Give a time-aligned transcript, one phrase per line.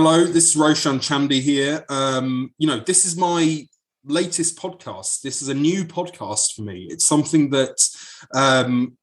[0.00, 1.84] Hello, this is Roshan Chandy here.
[1.88, 3.66] Um, you know, this is my
[4.04, 5.22] latest podcast.
[5.22, 6.86] This is a new podcast for me.
[6.88, 7.84] It's something that
[8.32, 8.96] um,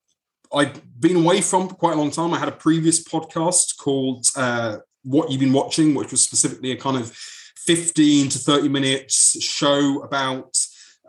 [0.54, 2.34] I've been away from for quite a long time.
[2.34, 6.78] I had a previous podcast called uh, What You've Been Watching, which was specifically a
[6.78, 10.58] kind of 15 to 30 minutes show about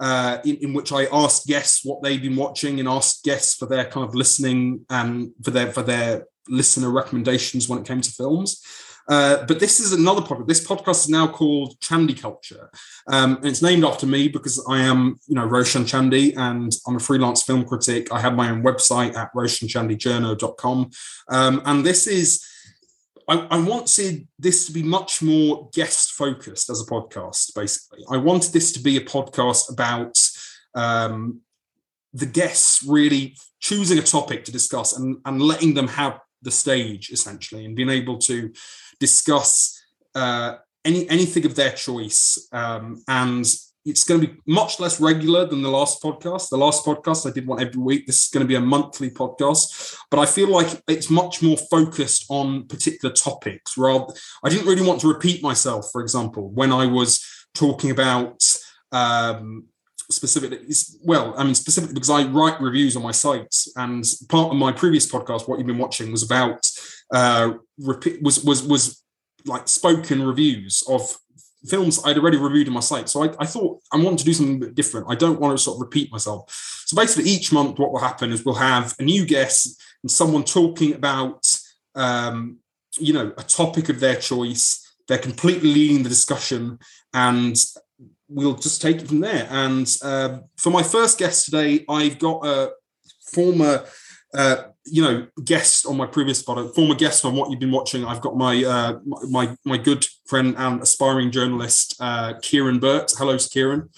[0.00, 3.66] uh, in, in, which I asked guests what they've been watching and asked guests for
[3.66, 8.10] their kind of listening and for their for their listener recommendations when it came to
[8.10, 8.60] films.
[9.08, 10.48] Uh, but this is another podcast.
[10.48, 12.70] This podcast is now called Chandy Culture,
[13.08, 16.96] um, and it's named after me because I am, you know, Roshan Chandy, and I'm
[16.96, 18.12] a freelance film critic.
[18.12, 20.90] I have my own website at roshanchandyjourno.com,
[21.30, 22.44] um, and this is.
[23.28, 27.54] I, I wanted this to be much more guest focused as a podcast.
[27.56, 30.16] Basically, I wanted this to be a podcast about
[30.76, 31.40] um,
[32.12, 37.10] the guests really choosing a topic to discuss and, and letting them have the stage
[37.10, 38.52] essentially and being able to
[39.00, 39.80] discuss
[40.14, 43.44] uh, any anything of their choice, um, and
[43.84, 46.48] it's going to be much less regular than the last podcast.
[46.48, 48.06] The last podcast I did one every week.
[48.06, 51.56] This is going to be a monthly podcast, but I feel like it's much more
[51.56, 53.78] focused on particular topics.
[53.78, 54.12] Rather,
[54.44, 55.88] I didn't really want to repeat myself.
[55.92, 57.24] For example, when I was
[57.54, 58.42] talking about
[58.92, 59.66] um,
[60.10, 60.58] specifically
[61.04, 64.70] well i mean specifically because i write reviews on my sites and part of my
[64.70, 66.64] previous podcast what you've been watching was about
[67.12, 69.02] uh, repeat, was was was
[69.46, 71.16] like spoken reviews of
[71.68, 73.08] films I'd already reviewed on my site.
[73.08, 75.06] So I, I thought I want to do something different.
[75.08, 76.52] I don't want to sort of repeat myself.
[76.86, 80.44] So basically, each month, what will happen is we'll have a new guest and someone
[80.44, 81.46] talking about,
[81.94, 82.58] um,
[82.98, 84.82] you know, a topic of their choice.
[85.08, 86.78] They're completely leading the discussion,
[87.12, 87.56] and
[88.28, 89.46] we'll just take it from there.
[89.50, 92.72] And uh, for my first guest today, I've got a
[93.32, 93.84] former
[94.34, 98.04] uh, you know, guest on my previous product, former guest on what you've been watching.
[98.04, 98.98] I've got my uh,
[99.28, 103.12] my my good friend and aspiring journalist, uh, Kieran Burt.
[103.16, 103.88] Hello, Kieran.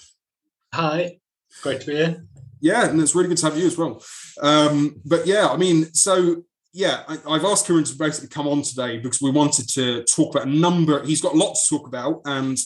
[0.73, 1.19] Hi,
[1.61, 2.25] great to be here.
[2.61, 4.03] Yeah, and it's really good to have you as well.
[4.41, 8.61] Um, but yeah, I mean, so yeah, I, have asked Kieran to basically come on
[8.61, 11.03] today because we wanted to talk about a number.
[11.05, 12.57] He's got lots to talk about, and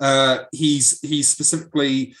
[0.00, 2.14] uh, he's he's specifically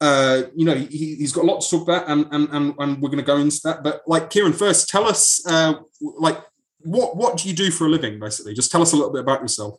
[0.00, 3.00] uh, you know, he, has got a lot to talk about, and and and, and
[3.00, 3.82] we're going to go into that.
[3.82, 6.38] But like, Kieran, first, tell us, uh, like,
[6.80, 8.18] what what do you do for a living?
[8.20, 9.78] Basically, just tell us a little bit about yourself.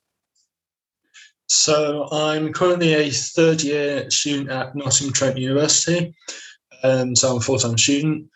[1.48, 6.16] So I'm currently a third year student at Nottingham Trent University,
[6.82, 8.28] and um, so I'm a full time student.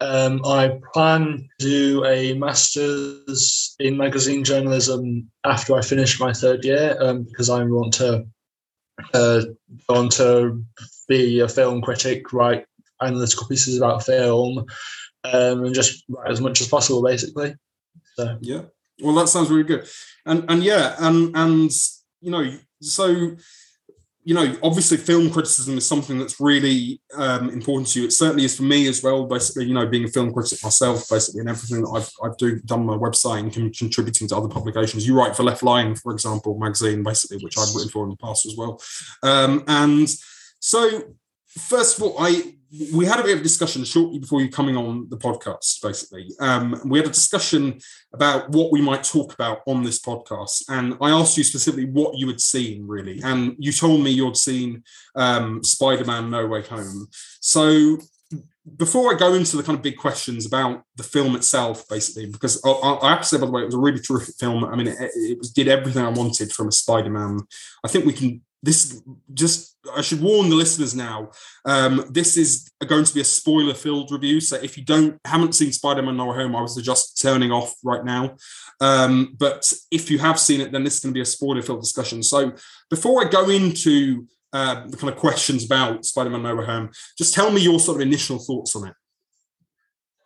[0.00, 6.64] Um, I plan to do a master's in magazine journalism after I finish my third
[6.64, 8.26] year um, because I want to
[9.14, 9.42] uh,
[9.88, 10.64] go on to
[11.08, 12.64] be a film critic, write
[13.02, 14.64] analytical pieces about film,
[15.24, 17.54] um, and just write as much as possible, basically.
[18.16, 18.62] So yeah,
[19.00, 19.88] well, that sounds really good,
[20.26, 21.70] and and yeah, and and
[22.20, 23.36] you know, so
[24.24, 28.06] you know, obviously, film criticism is something that's really um, important to you.
[28.06, 29.24] It certainly is for me as well.
[29.26, 32.60] Basically, you know, being a film critic myself, basically, and everything that I've I've do,
[32.60, 35.06] done my website and contributing to other publications.
[35.06, 38.46] You write for LeftLion, for example, magazine, basically, which I've written for in the past
[38.46, 38.80] as well.
[39.24, 40.08] Um, and
[40.60, 41.14] so,
[41.48, 42.54] first of all, I
[42.94, 45.82] we had a bit of a discussion shortly before you coming on the podcast.
[45.82, 47.78] Basically, um, we had a discussion
[48.14, 52.16] about what we might talk about on this podcast, and I asked you specifically what
[52.16, 54.84] you had seen, really, and you told me you'd seen
[55.14, 57.08] um, Spider-Man: No Way Home.
[57.40, 57.98] So,
[58.76, 62.58] before I go into the kind of big questions about the film itself, basically, because
[62.64, 64.64] I, I have to say, by the way, it was a really terrific film.
[64.64, 67.40] I mean, it, it did everything I wanted from a Spider-Man.
[67.84, 69.02] I think we can this
[69.34, 71.30] just I should warn the listeners now.
[71.64, 75.72] Um, this is going to be a spoiler-filled review, so if you don't haven't seen
[75.72, 78.36] Spider-Man: No Way Home, I would suggest turning off right now.
[78.80, 81.80] Um, but if you have seen it, then this is going to be a spoiler-filled
[81.80, 82.22] discussion.
[82.22, 82.52] So
[82.90, 87.34] before I go into uh, the kind of questions about Spider-Man: No Way Home, just
[87.34, 88.94] tell me your sort of initial thoughts on it.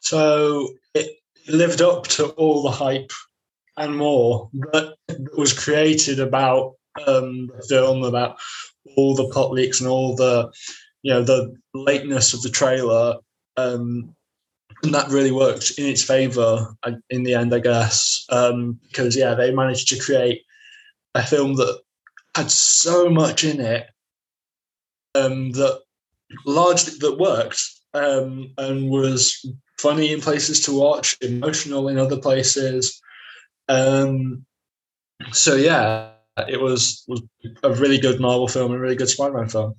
[0.01, 1.17] So it
[1.49, 3.11] lived up to all the hype
[3.77, 4.95] and more that
[5.37, 6.76] was created about
[7.07, 8.39] um, film about
[8.97, 10.51] all the pot leaks and all the
[11.03, 13.17] you know the lateness of the trailer
[13.57, 14.15] um,
[14.83, 16.75] and that really worked in its favor
[17.11, 18.25] in the end i guess.
[18.31, 20.43] Um, because yeah they managed to create
[21.15, 21.81] a film that
[22.35, 23.87] had so much in it
[25.15, 25.81] um, that
[26.45, 27.63] largely that worked
[27.95, 29.47] um, and was
[29.79, 33.01] funny in places to watch emotional in other places.
[33.69, 34.45] Um,
[35.33, 36.11] so yeah
[36.49, 37.23] it was was
[37.63, 39.75] a really good Marvel film and a really good Spider-Man film.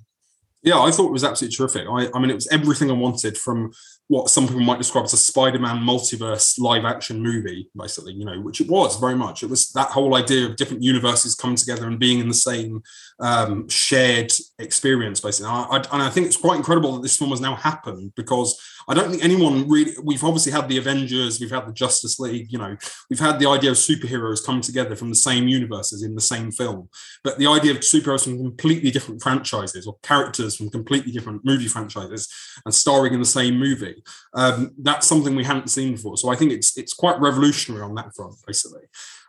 [0.62, 1.86] Yeah, I thought it was absolutely terrific.
[1.88, 3.70] I, I mean, it was everything I wanted from
[4.08, 8.14] what some people might describe as a Spider-Man multiverse live-action movie, basically.
[8.14, 9.44] You know, which it was very much.
[9.44, 12.82] It was that whole idea of different universes coming together and being in the same
[13.20, 15.48] um, shared experience, basically.
[15.48, 18.60] I, I, and I think it's quite incredible that this film has now happened because
[18.88, 19.92] I don't think anyone really.
[20.02, 22.50] We've obviously had the Avengers, we've had the Justice League.
[22.50, 22.76] You know,
[23.10, 26.50] we've had the idea of superheroes coming together from the same universes in the same
[26.50, 26.88] film.
[27.22, 31.68] But the idea of superheroes from completely different franchises or characters from completely different movie
[31.68, 32.32] franchises
[32.64, 34.02] and starring in the same movie,
[34.34, 36.16] um, that's something we hadn't seen before.
[36.16, 38.82] So I think it's it's quite revolutionary on that front, basically.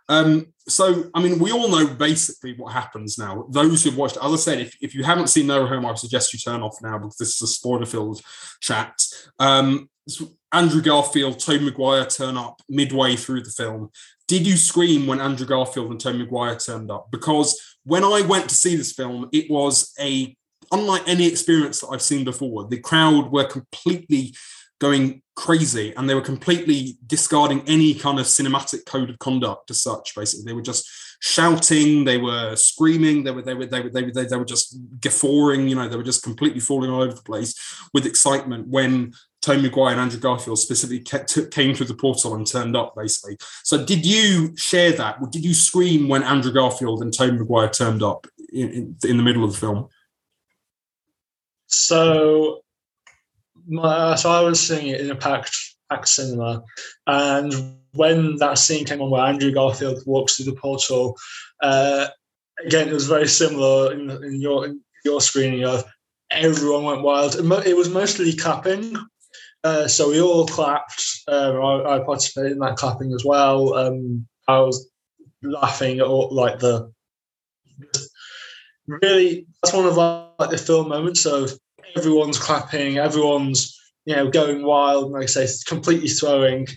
[0.10, 3.46] Um, so, I mean, we all know basically what happens now.
[3.50, 6.34] Those who've watched, as I said, if, if you haven't seen No Home, I suggest
[6.34, 8.22] you turn off now because this is a spoiler-filled
[8.60, 9.00] chat.
[9.40, 9.90] Um,
[10.52, 13.92] Andrew Garfield, Tobey Maguire turn up midway through the film.
[14.28, 17.10] Did you scream when Andrew Garfield and Tobey Maguire turned up?
[17.12, 20.36] Because when I went to see this film, it was a
[20.72, 22.68] unlike any experience that I've seen before.
[22.68, 24.36] The crowd were completely
[24.80, 29.82] going crazy and they were completely discarding any kind of cinematic code of conduct as
[29.82, 30.90] such basically they were just
[31.22, 34.78] shouting they were screaming they were they were they were they were, they were just
[35.00, 37.56] guffawing you know they were just completely falling all over the place
[37.94, 42.76] with excitement when Tobey Maguire and Andrew Garfield specifically came through the portal and turned
[42.76, 43.38] up, basically.
[43.64, 45.32] So, did you share that?
[45.32, 49.24] Did you scream when Andrew Garfield and Tobey Maguire turned up in, in, in the
[49.24, 49.88] middle of the film?
[51.68, 52.64] So,
[53.70, 55.56] my, so I was seeing it in a packed
[55.90, 56.64] packed cinema,
[57.08, 57.54] and
[57.94, 61.16] when that scene came on where Andrew Garfield walks through the portal,
[61.62, 62.08] uh,
[62.66, 65.84] again it was very similar in, in your in your screening of
[66.32, 67.36] everyone went wild.
[67.36, 68.96] It was mostly clapping.
[69.64, 71.04] Uh, so we all clapped.
[71.28, 73.74] Um, I, I, participated in that clapping as well.
[73.74, 74.90] Um, I was
[75.44, 76.92] laughing at all, like the
[78.88, 81.52] really that's one of like the film moments of
[81.96, 83.76] everyone's clapping, everyone's
[84.06, 86.68] you know going wild, like I say, completely throwing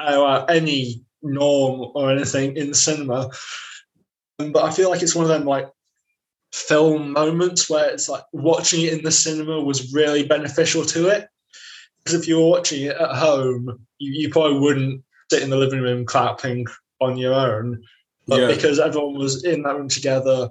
[0.00, 3.30] out any norm or anything in the cinema.
[4.38, 5.68] Um, but I feel like it's one of them like
[6.52, 11.28] film moments where it's like watching it in the cinema was really beneficial to it.
[11.98, 15.80] Because if you're watching it at home, you, you probably wouldn't sit in the living
[15.80, 16.66] room clapping
[17.00, 17.82] on your own.
[18.26, 18.46] But yeah.
[18.48, 20.50] because everyone was in that room together.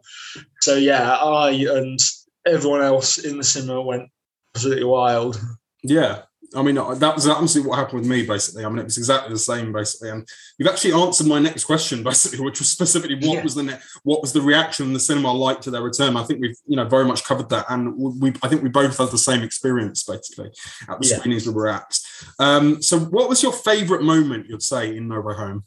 [0.62, 2.00] So yeah, I and
[2.48, 4.10] everyone else in the cinema went
[4.56, 5.40] absolutely wild.
[5.84, 6.24] Yeah.
[6.56, 8.64] I mean, that was absolutely what happened with me, basically.
[8.64, 10.12] I mean, it was exactly the same, basically.
[10.12, 10.28] And
[10.58, 13.44] you've actually answered my next question, basically, which was specifically what yeah.
[13.44, 16.16] was the ne- what was the reaction in the cinema like to their return.
[16.16, 18.98] I think we've, you know, very much covered that, and we, I think we both
[18.98, 20.52] had the same experience, basically,
[20.88, 21.18] at the yeah.
[21.18, 22.00] screenings we were at.
[22.40, 25.66] Um, so, what was your favourite moment, you'd say, in No Way Home?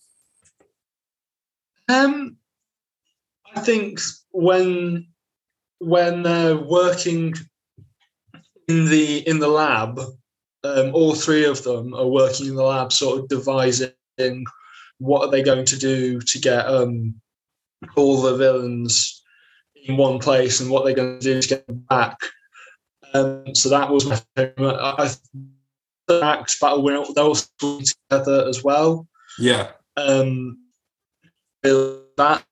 [1.91, 2.37] Um,
[3.55, 4.01] I think
[4.31, 5.09] when
[5.81, 7.35] when they're working
[8.69, 9.99] in the in the lab,
[10.63, 14.45] um, all three of them are working in the lab, sort of devising
[14.99, 17.15] what are they going to do to get um,
[17.97, 19.23] all the villains
[19.87, 22.19] in one place and what they're going to do to get them back.
[23.15, 24.77] Um, so that was my favorite.
[24.77, 25.11] I,
[26.07, 29.09] the act battle when they all together as well.
[29.39, 29.73] Yeah.
[29.97, 30.59] Um,
[32.17, 32.45] that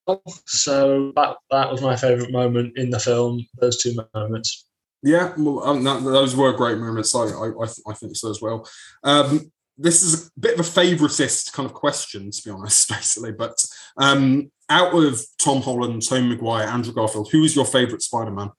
[0.46, 3.44] so that that was my favorite moment in the film.
[3.60, 4.66] Those two moments.
[5.02, 7.14] Yeah, well, um, that, those were great moments.
[7.14, 8.68] I, I, I, I think so as well.
[9.04, 13.32] Um, this is a bit of a favoritist kind of question, to be honest, basically.
[13.32, 13.64] But
[13.96, 18.50] um, out of Tom Holland, Tom Maguire, Andrew Garfield, who is your favorite Spider-Man?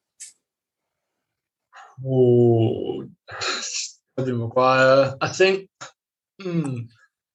[2.06, 3.03] Oh,
[4.18, 5.15] Tobey Maguire.
[5.20, 5.70] I think.
[6.41, 6.84] Hmm.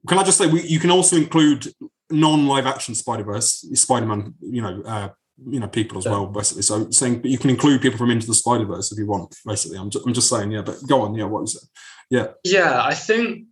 [0.07, 1.67] Can I just say we, you can also include
[2.11, 5.09] non-live action Spider-Verse, Spider-Man, you know, uh,
[5.47, 6.13] you know people as yeah.
[6.13, 6.63] well basically.
[6.63, 9.35] So saying but you can include people from into the spider verse if you want
[9.45, 9.79] basically.
[9.79, 11.63] I'm just, I'm just saying yeah but go on yeah what is it?
[12.11, 12.27] Yeah.
[12.45, 13.47] Yeah i think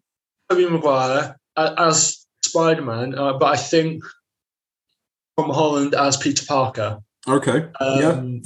[0.48, 4.04] Tobey Maguire as spider-man uh, but i think
[5.38, 6.98] Tom Holland as Peter Parker.
[7.26, 8.40] Okay um, yeah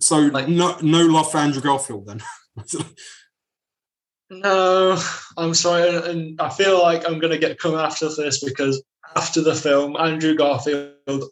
[0.00, 2.22] so like, no no love for Andrew Garfield then?
[4.30, 5.00] No
[5.38, 8.82] I'm sorry and I feel like I'm going to get come after this because
[9.16, 11.24] after the film Andrew Garfield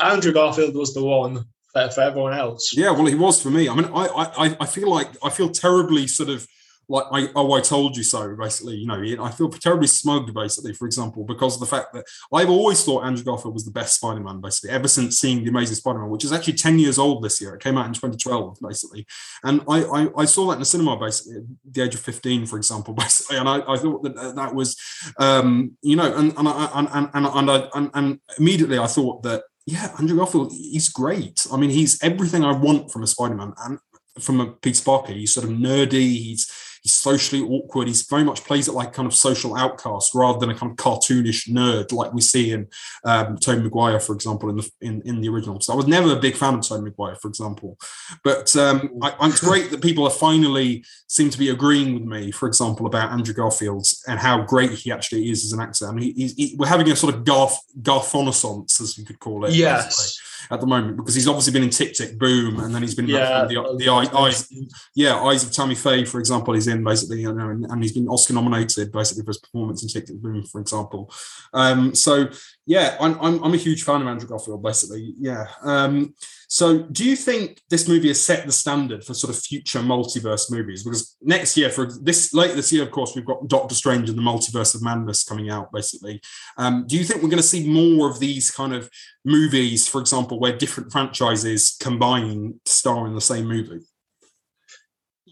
[0.00, 2.72] Andrew Garfield was the one for, for everyone else.
[2.76, 3.68] Yeah, well, he was for me.
[3.68, 6.46] I mean, I, I, I feel like I feel terribly sort of
[6.90, 10.74] like I, oh I told you so basically you know I feel terribly smug basically
[10.74, 13.94] for example because of the fact that I've always thought Andrew Garfield was the best
[13.94, 17.40] Spider-Man basically ever since seeing the Amazing Spider-Man which is actually 10 years old this
[17.40, 19.06] year it came out in 2012 basically
[19.44, 22.46] and I I, I saw that in the cinema basically at the age of 15
[22.46, 24.76] for example basically and I, I thought that that was
[25.18, 29.22] um you know and and and and and, and, I, and, and immediately I thought
[29.22, 31.46] that yeah, Andrew Garfield, he's great.
[31.52, 33.52] I mean, he's everything I want from a Spider-Man.
[33.58, 33.78] And
[34.18, 35.12] from a Peter Parker.
[35.12, 36.16] He's sort of nerdy.
[36.18, 36.50] He's
[36.82, 37.88] he's socially awkward.
[37.88, 40.76] He's very much plays it like kind of social outcast rather than a kind of
[40.76, 42.68] cartoonish nerd like we see in
[43.04, 45.60] um, Tobey Maguire, for example, in the in, in the original.
[45.60, 47.78] So I was never a big fan of Tobey Maguire, for example,
[48.24, 52.30] but um, I, it's great that people are finally seem to be agreeing with me,
[52.30, 55.88] for example, about Andrew Garfield's and how great he actually is as an actor.
[55.88, 59.44] I mean, he, he, we're having a sort of Garf Garfonaissance, as you could call
[59.44, 59.52] it.
[59.52, 59.86] Yes.
[59.86, 62.94] Basically at the moment because he's obviously been in Tick Tick Boom, and then he's
[62.94, 64.52] been Yeah, the, the eyes,
[64.94, 67.92] yeah, Eyes of Tammy Faye, for example, he's in basically, you know, and, and he's
[67.92, 71.12] been Oscar nominated basically for his performance in Tick Tick Boom, for example.
[71.52, 72.28] Um, so
[72.66, 75.46] yeah, I'm, I'm I'm a huge fan of Andrew Garfield, basically, yeah.
[75.62, 76.14] Um,
[76.52, 80.50] so, do you think this movie has set the standard for sort of future multiverse
[80.50, 80.82] movies?
[80.82, 84.18] Because next year, for this late this year, of course, we've got Doctor Strange and
[84.18, 85.70] the Multiverse of Madness coming out.
[85.70, 86.20] Basically,
[86.56, 88.90] um, do you think we're going to see more of these kind of
[89.24, 93.82] movies, for example, where different franchises combine to star in the same movie?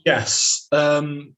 [0.07, 0.69] Yes.
[0.71, 1.35] Um,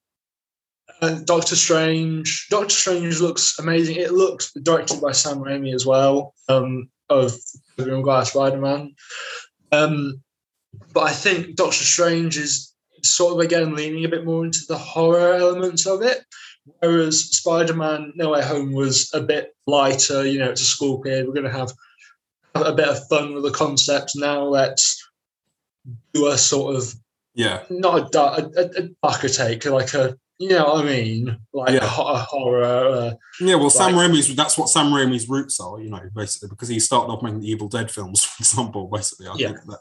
[1.00, 2.48] uh, Doctor Strange.
[2.50, 3.96] Doctor Strange looks amazing.
[3.96, 6.34] It looks directed by Sam Raimi as well.
[6.50, 7.36] Um, of
[7.76, 8.94] Maguire Spider Man.
[9.72, 10.22] Um,
[10.92, 12.72] but I think Doctor Strange is
[13.02, 16.18] sort of again leaning a bit more into the horror elements of it,
[16.80, 20.26] whereas Spider Man No Way Home was a bit lighter.
[20.26, 21.26] You know, it's a school period.
[21.26, 21.72] We're going to have
[22.54, 24.12] a bit of fun with the concept.
[24.16, 25.02] Now let's
[26.12, 26.94] do a sort of
[27.34, 31.36] Yeah, not a, dark, a, a darker take, like a you know what I mean,
[31.52, 31.84] like Yeah.
[31.84, 32.64] a, horror.
[32.64, 33.54] Uh, yeah.
[33.56, 34.10] Well, Sam Right.
[34.10, 37.40] Raimi's that's what Sam Raimi's roots are, you know, basically because he started off making
[37.40, 38.88] the Evil Dead films, for example.
[38.92, 39.48] Basically, I Yeah.
[39.48, 39.80] think that.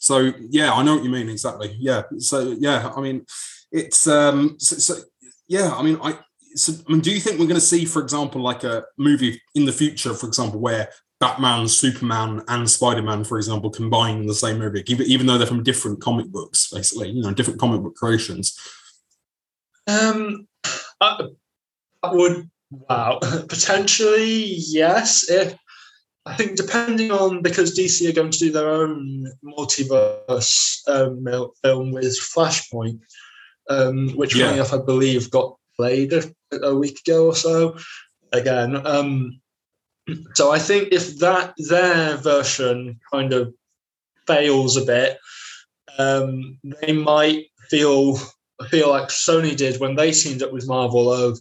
[0.00, 1.76] So yeah, I know what you mean exactly.
[1.78, 2.02] Yeah.
[2.18, 3.24] So yeah, I mean,
[3.70, 4.56] it's um.
[4.58, 4.94] So, so
[5.48, 6.18] yeah, I mean, I.
[6.56, 9.40] So, I mean, do you think we're going to see, for example, like a movie
[9.54, 10.88] in the future, for example, where
[11.20, 15.38] Batman, Superman, and Spider Man, for example, combine in the same movie, even, even though
[15.38, 18.58] they're from different comic books, basically, you know, different comic book creations?
[19.90, 20.46] Um,
[21.00, 21.24] I,
[22.02, 23.18] that would wow
[23.48, 25.28] potentially yes.
[25.28, 25.56] If
[26.26, 31.24] I think depending on because DC are going to do their own multiverse um,
[31.62, 33.00] film with Flashpoint,
[33.68, 34.46] um, which Yeah.
[34.46, 36.22] funny enough I believe got played a,
[36.62, 37.76] a week ago or so.
[38.32, 39.40] Again, um,
[40.34, 43.52] so I think if that their version kind of
[44.26, 45.18] fails a bit,
[45.98, 48.18] um, they might feel
[48.68, 51.40] feel like Sony did when they teamed up with Marvel of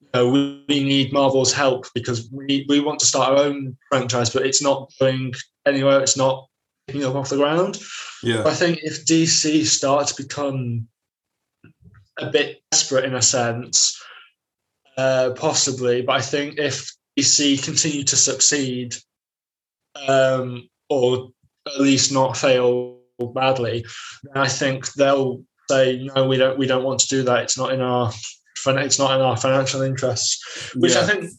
[0.00, 3.76] you know, we, we need Marvel's help because we, we want to start our own
[3.90, 5.34] franchise, but it's not going
[5.66, 6.00] anywhere.
[6.00, 6.46] It's not
[6.86, 7.78] picking up off the ground.
[8.22, 8.44] Yeah.
[8.46, 10.88] I think if DC start to become
[12.18, 14.00] a bit desperate in a sense,
[14.96, 18.94] uh, possibly, but I think if DC continue to succeed,
[20.08, 21.28] um, or
[21.66, 22.98] at least not fail
[23.34, 23.84] badly,
[24.22, 27.42] then I think they'll say no, we don't we don't want to do that.
[27.42, 28.12] It's not in our
[28.66, 31.30] it's not in our financial interests, which I think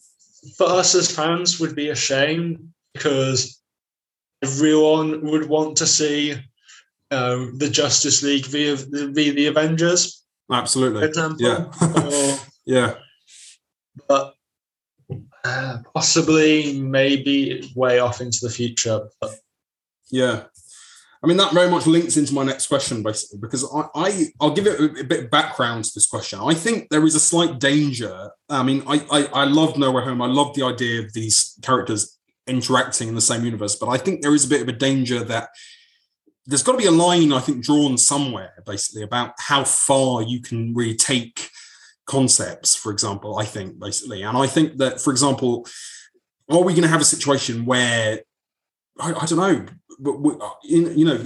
[0.57, 3.61] for us as fans would be a shame because
[4.41, 6.35] everyone would want to see
[7.11, 11.05] um, the Justice League via via the Avengers, Absolutely.
[11.05, 11.37] example.
[11.39, 11.65] Yeah.
[11.81, 12.93] or, yeah.
[14.07, 14.33] but
[15.43, 19.09] uh, possibly maybe way off into the future.
[19.19, 19.35] But
[20.11, 20.43] Yeah.
[21.21, 24.53] I mean, that very much links into my next question, basically, because I, I I'll
[24.53, 26.39] give it a, a bit of background to this question.
[26.41, 28.31] I think there is a slight danger.
[28.47, 30.21] I mean, I, I I love No Way Home.
[30.21, 34.21] I love the idea of these characters interacting in the same universe, but I think
[34.21, 35.49] there is a bit of a danger that
[36.45, 40.41] there's got to be a line, I think, drawn somewhere, basically, about how far you
[40.41, 41.49] can really take
[42.07, 44.23] concepts, for example, I think, basically.
[44.23, 45.67] And I think that, for example,
[46.49, 48.21] are we going to have a situation where
[48.99, 49.65] I, I don't know,
[49.99, 51.25] but we, uh, you you know,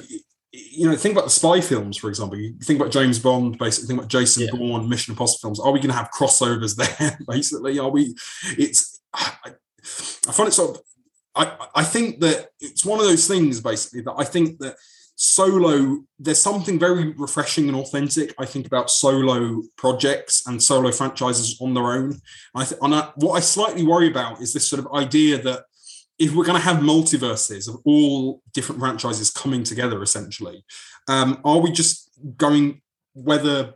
[0.51, 2.37] you know, think about the spy films, for example.
[2.37, 3.87] You think about James Bond, basically.
[3.87, 4.51] Think about Jason Yeah.
[4.55, 5.59] Bourne, Mission Impossible films.
[5.59, 7.17] Are we going to have crossovers there?
[7.27, 8.15] Basically, are we?
[8.57, 8.99] It's.
[9.13, 10.83] I, I find it sort of.
[11.35, 14.75] I I think that it's one of those things, basically, that I think that
[15.15, 21.55] solo there's something very refreshing and authentic i think about solo projects and solo franchises
[21.61, 22.19] on their own
[22.55, 25.65] i th- and I, what i slightly worry about is this sort of idea that
[26.23, 30.63] if we're going to have multiverses of all different franchises coming together essentially
[31.07, 32.81] um, are we just going
[33.13, 33.73] whether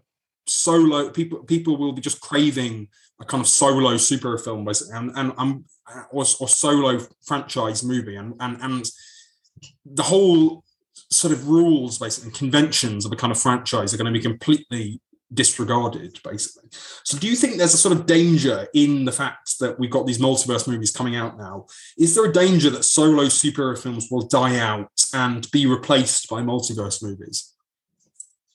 [0.47, 2.87] solo people people will be just craving
[3.21, 5.65] a kind of solo superhero film basically and and um,
[6.11, 8.85] or, or solo franchise movie and and and
[9.85, 10.63] the whole
[11.11, 14.23] sort of rules basically and conventions of a kind of franchise are going to be
[14.23, 15.01] completely
[15.33, 16.69] disregarded basically.
[17.03, 20.07] So do you think there's a sort of danger in the fact that we've got
[20.07, 21.65] these multiverse movies coming out now?
[21.97, 26.41] Is there a danger that solo superhero films will die out and be replaced by
[26.41, 27.53] multiverse movies?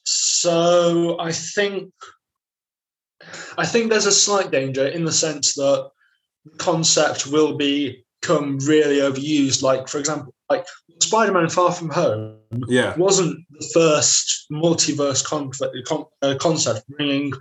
[0.04, 1.92] So I think
[3.56, 5.90] I think there's a slight danger in the sense that
[6.44, 9.62] the concept will become really overused.
[9.62, 10.66] Like, for example, like
[11.02, 12.36] Spider-Man: Far From Home
[12.68, 12.96] Yeah.
[12.96, 17.32] wasn't the first multiverse con- uh, concept bringing.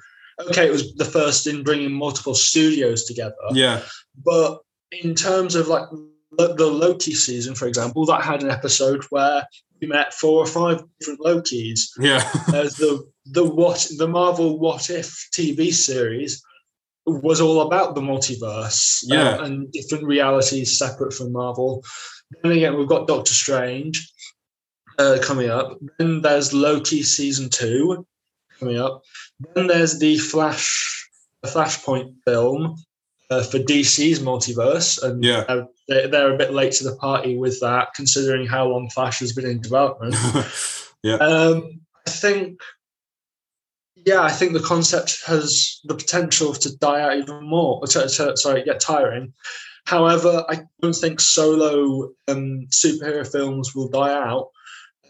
[0.49, 3.35] Okay, it was the first in bringing multiple studios together.
[3.53, 3.81] Yeah.
[4.25, 4.59] But
[4.91, 5.87] in terms of like
[6.37, 9.45] the the Loki season, for example, that had an episode where
[9.81, 11.81] we met four or five different Lokis.
[11.99, 12.23] Yeah.
[12.53, 16.41] As the the what the Marvel What If TV series
[17.05, 19.43] was all about the multiverse uh, Yeah.
[19.43, 21.83] and different realities separate from Marvel.
[22.43, 24.11] Then again, we've got Doctor Strange
[24.97, 25.77] uh, coming up.
[25.97, 28.05] Then there's Loki season two
[28.59, 29.01] coming up.
[29.55, 31.09] Then there's the Flash
[31.45, 32.75] Flashpoint film
[33.31, 35.45] uh, for DC's multiverse, and Yeah.
[35.47, 39.19] uh, they're, they're a bit late to the party with that, considering how long Flash
[39.19, 40.15] has been in development.
[41.15, 42.59] Um, I think,
[43.95, 47.85] yeah, I think the concept has the potential to die out even more.
[47.87, 49.33] Sorry, get tiring.
[49.85, 54.49] However, I don't think solo um, superhero films will die out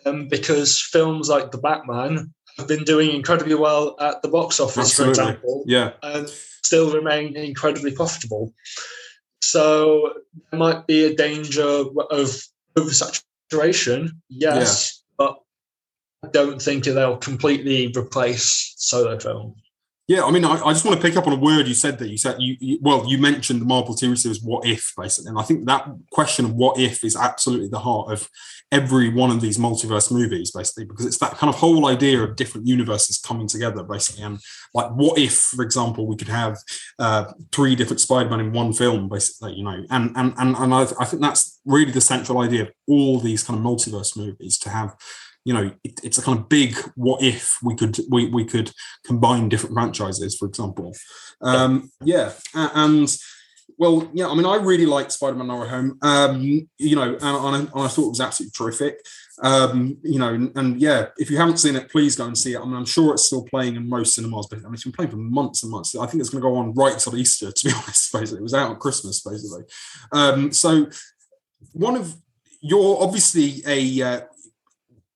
[0.06, 5.00] um, because films like The Batman have been doing incredibly well at the box office,
[5.00, 5.16] Absolutely.
[5.16, 5.92] for example, yeah.
[6.04, 8.54] and still remain incredibly profitable.
[9.42, 10.14] So
[10.52, 12.42] there might be a danger of
[12.78, 15.38] oversaturation, yes, but
[16.24, 19.56] I don't think they'll completely replace solo film.
[20.12, 21.98] Yeah, I mean, I, I just want to pick up on a word you said
[21.98, 22.08] there.
[22.10, 25.44] You said you, you well, you mentioned the Marvel series "What If" basically, and I
[25.44, 28.30] think that question of "What if" is absolutely the heart of
[28.74, 32.36] every one of these multiverse movies, basically, because it's that kind of whole idea of
[32.36, 34.42] different universes coming together, basically, and
[34.74, 36.58] like, what if, for example, we could have
[37.00, 40.88] uh, three different Spider-Man in one film, basically, you know, and and and and I,
[41.00, 44.70] I think that's really the central idea of all these kind of multiverse movies to
[44.72, 44.94] have
[45.46, 48.72] you know it, it's a kind of big what if we could we, we could
[49.06, 50.94] combine different franchises for example.
[51.42, 53.16] Um yeah and
[53.78, 55.98] well yeah i mean i really liked spider-man no way home.
[56.02, 56.42] Um
[56.78, 59.00] you know and, and, I, thought it was absolutely terrific.
[59.42, 62.54] Um you know and, and yeah if you haven't seen it please go and see
[62.54, 62.60] it.
[62.60, 64.94] I mean i'm sure it's still playing in most cinemas but I mean, it's been
[64.94, 65.96] playing for months and months.
[65.96, 68.40] I think it's going to go on right till easter to be honest basically.
[68.40, 69.64] It was out at christmas basically.
[70.12, 70.88] Um so
[71.74, 72.16] one of
[72.62, 74.22] you're obviously a uh,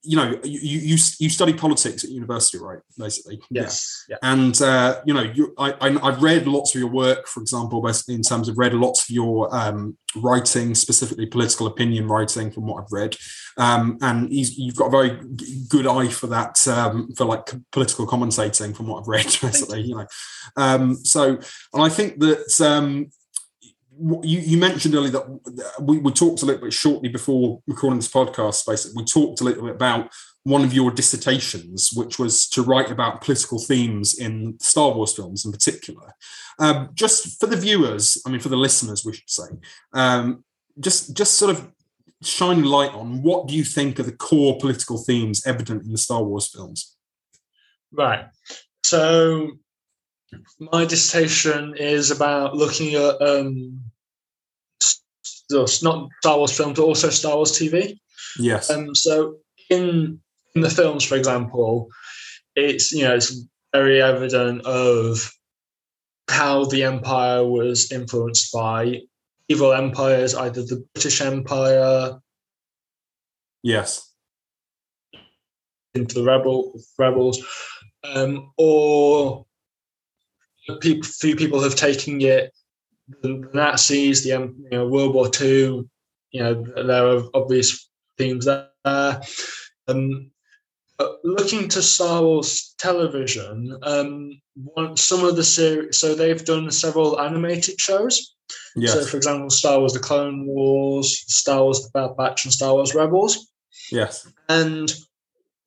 [0.05, 4.05] you know you, you you study politics at university right basically Yes.
[4.09, 4.17] Yeah.
[4.21, 4.31] yeah.
[4.31, 7.85] and uh, you know you I, I i've read lots of your work for example
[8.07, 12.83] in terms of read lots of your um, writing specifically political opinion writing from what
[12.83, 13.15] i've read
[13.57, 15.19] um, and you've got a very
[15.69, 19.95] good eye for that um, for like political commentating from what i've read basically you
[19.95, 20.07] know
[20.57, 21.37] um, so
[21.73, 23.09] and i think that um,
[23.97, 28.11] you, you mentioned earlier that we, we talked a little bit shortly before recording this
[28.11, 28.65] podcast.
[28.65, 30.11] Basically, we talked a little bit about
[30.43, 35.45] one of your dissertations, which was to write about political themes in Star Wars films
[35.45, 36.13] in particular.
[36.59, 39.47] Um, just for the viewers, I mean, for the listeners, we should say,
[39.93, 40.43] um,
[40.79, 41.71] just just sort of
[42.21, 45.97] shine light on what do you think are the core political themes evident in the
[45.97, 46.95] Star Wars films?
[47.91, 48.25] Right.
[48.83, 49.51] So
[50.59, 53.81] my dissertation is about looking at um,
[55.51, 57.97] s- s- not Star Wars films, but also Star Wars TV.
[58.39, 58.69] Yes.
[58.69, 59.37] Um, so
[59.69, 60.19] in
[60.55, 61.89] in the films, for example,
[62.55, 65.31] it's you know it's very evident of
[66.29, 69.01] how the empire was influenced by
[69.47, 72.19] evil empires, either the British Empire
[73.63, 74.11] yes.
[75.93, 77.43] into the rebel rebels,
[78.03, 79.45] um, or
[80.81, 82.54] people, few people have taken it.
[83.21, 85.89] The Nazis, the um, you know World War Two,
[86.31, 88.69] you know there are obvious themes there.
[89.87, 90.31] Um,
[90.97, 96.71] but looking to Star Wars television, um, one, some of the series, so they've done
[96.71, 98.33] several animated shows.
[98.75, 98.93] Yes.
[98.93, 102.73] So, for example, Star Wars: The Clone Wars, Star Wars: The Bad Batch, and Star
[102.73, 103.51] Wars Rebels
[103.91, 104.27] yes.
[104.49, 104.93] and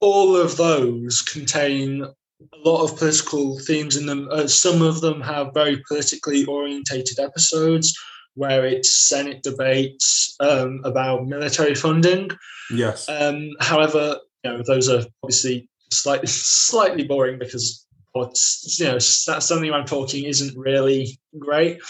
[0.00, 2.06] all of those contain
[2.40, 4.28] a lot of political themes in them.
[4.30, 7.96] Uh, some of them have very politically orientated episodes
[8.34, 12.30] where it's Senate debates um, about military funding.
[12.70, 13.08] Yes.
[13.08, 19.72] Um, however, you know those are obviously slightly slightly boring because what's you know something
[19.72, 21.80] I'm talking isn't really great.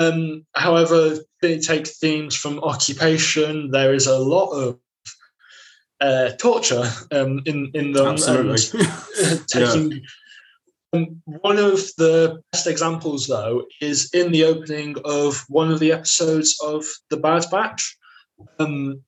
[0.00, 3.70] Um, however, they take themes from occupation.
[3.70, 4.78] There is a lot of
[6.00, 8.06] uh, torture um, in in them.
[8.06, 8.80] Absolutely.
[9.20, 10.02] And taking
[10.92, 15.92] um, one of the best examples, though, is in the opening of one of the
[15.92, 17.96] episodes of The Bad Batch.
[18.58, 19.02] Um,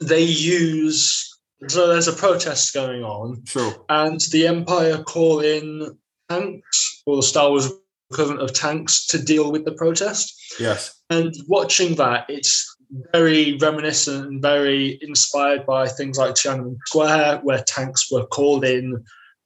[0.00, 1.30] they use
[1.68, 3.74] so there's a protest going on, Sure.
[3.88, 5.96] and the Empire call in
[6.28, 7.70] tanks or the Star Wars
[8.10, 10.34] equivalent of tanks to deal with the protest.
[10.60, 11.00] Yes.
[11.10, 12.73] And watching that, it's
[13.12, 19.04] very reminiscent and very inspired by things like Tiananmen Square, where tanks were called in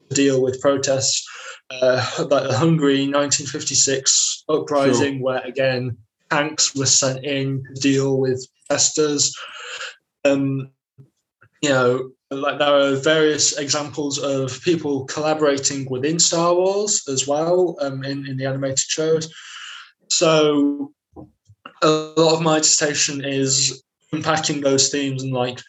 [0.08, 1.26] to deal with protests.
[1.70, 5.96] Uh, like the Hungary 1956 uprising, where again
[6.30, 9.34] tanks were sent in to deal with protesters.
[10.24, 10.70] Um,
[11.62, 17.76] you know, like there are various examples of people collaborating within Star Wars as well
[17.80, 19.32] um, in, in the animated shows.
[20.08, 20.92] So
[21.82, 25.60] a lot of my dissertation is unpacking those themes and like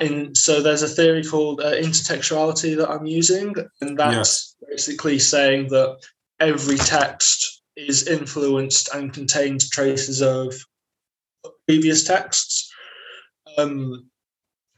[0.00, 5.68] in so there's a theory called uh, intertextuality that I'm using, and that's basically saying
[5.68, 5.98] that
[6.40, 10.54] every text is influenced and contains traces of
[11.66, 12.72] previous texts.
[13.58, 14.10] Um,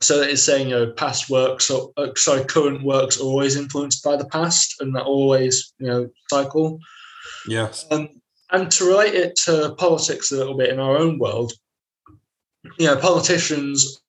[0.01, 4.05] so it's saying, you know, past works or uh, sorry, current works are always influenced
[4.05, 6.79] by the past, and that always, you know, cycle.
[7.49, 7.87] Yes.
[7.91, 8.18] Um,
[8.51, 11.53] and to relate it to politics a little bit in our own world,
[12.79, 14.03] you know, politicians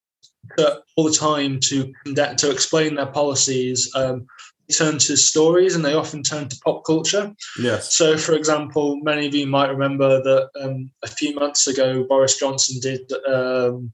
[0.95, 1.93] all the time to
[2.38, 4.25] to explain their policies um,
[4.75, 7.34] turn to stories, and they often turn to pop culture.
[7.60, 7.95] Yes.
[7.95, 12.38] So, for example, many of you might remember that um, a few months ago, Boris
[12.38, 13.91] Johnson did um,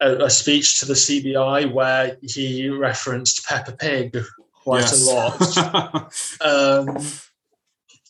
[0.00, 4.18] a, a, speech to the CBI where he referenced Peppa Pig
[4.62, 5.06] quite yes.
[5.08, 6.08] a lot.
[6.88, 6.98] um,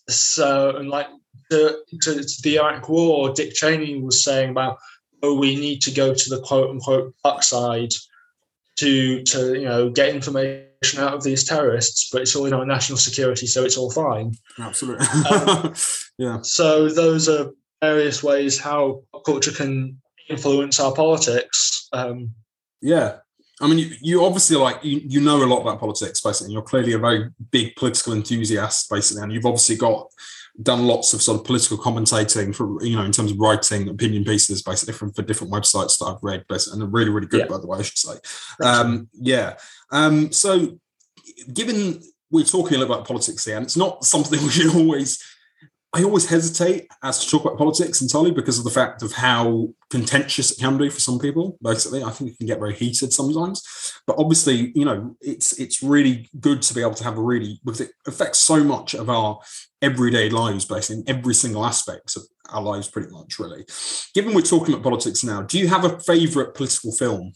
[0.09, 1.07] so, and like
[1.51, 4.79] the, to, to the Iraq War, Dick Cheney was saying about,
[5.23, 7.91] oh, we need to go to the quote unquote dark side
[8.77, 12.65] to to you know get information out of these terrorists, but it's all in our
[12.65, 14.35] national security, so it's all fine.
[14.59, 15.07] Absolutely.
[15.31, 15.75] Um,
[16.19, 16.39] yeah.
[16.43, 17.51] So those are
[17.83, 21.89] various ways how culture can influence our politics.
[21.93, 22.31] Um,
[22.81, 23.17] yeah.
[23.63, 26.47] I mean, you, you obviously like you, you know a lot about politics, basically.
[26.47, 30.09] And you're clearly a very big political enthusiast, basically, and you've obviously got
[30.63, 34.25] done lots of sort of political commentating for you know in terms of writing opinion
[34.25, 37.41] pieces basically from for different websites that I've read basically and they're really really good
[37.41, 37.47] Yeah.
[37.47, 38.15] by the way I should say.
[38.63, 39.55] Um yeah.
[39.91, 40.79] Um so
[41.53, 45.23] given we're talking a little about politics here and it's not something we should always
[45.93, 49.71] I always hesitate as to talk about politics entirely because of the fact of how
[49.91, 51.59] contentious it can be for some people.
[51.61, 54.01] Basically, I think it can get very heated sometimes.
[54.07, 57.61] But obviously, you know, it's it's really good to be able to have a really
[57.65, 59.41] because it affects so much of our
[59.83, 63.41] everyday lives, basically in every single aspect of our lives, pretty much.
[63.41, 63.65] Really,
[64.15, 67.33] given we're talking about politics now, do you have a favourite political film?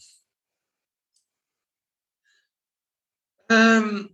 [3.49, 4.09] um,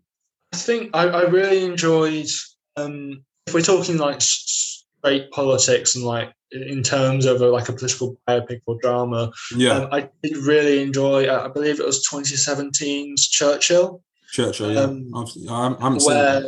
[0.53, 2.27] I think I, I really enjoyed.
[2.75, 7.73] Um, if we're talking like straight politics and like in terms of a, like a
[7.73, 11.25] political biopic or drama, Yeah, um, I did really enjoy.
[11.27, 14.01] uh, I believe it was 2017's Churchill.
[14.31, 14.71] Churchill.
[14.73, 15.11] Yeah, um,
[15.49, 16.47] I haven't seen where-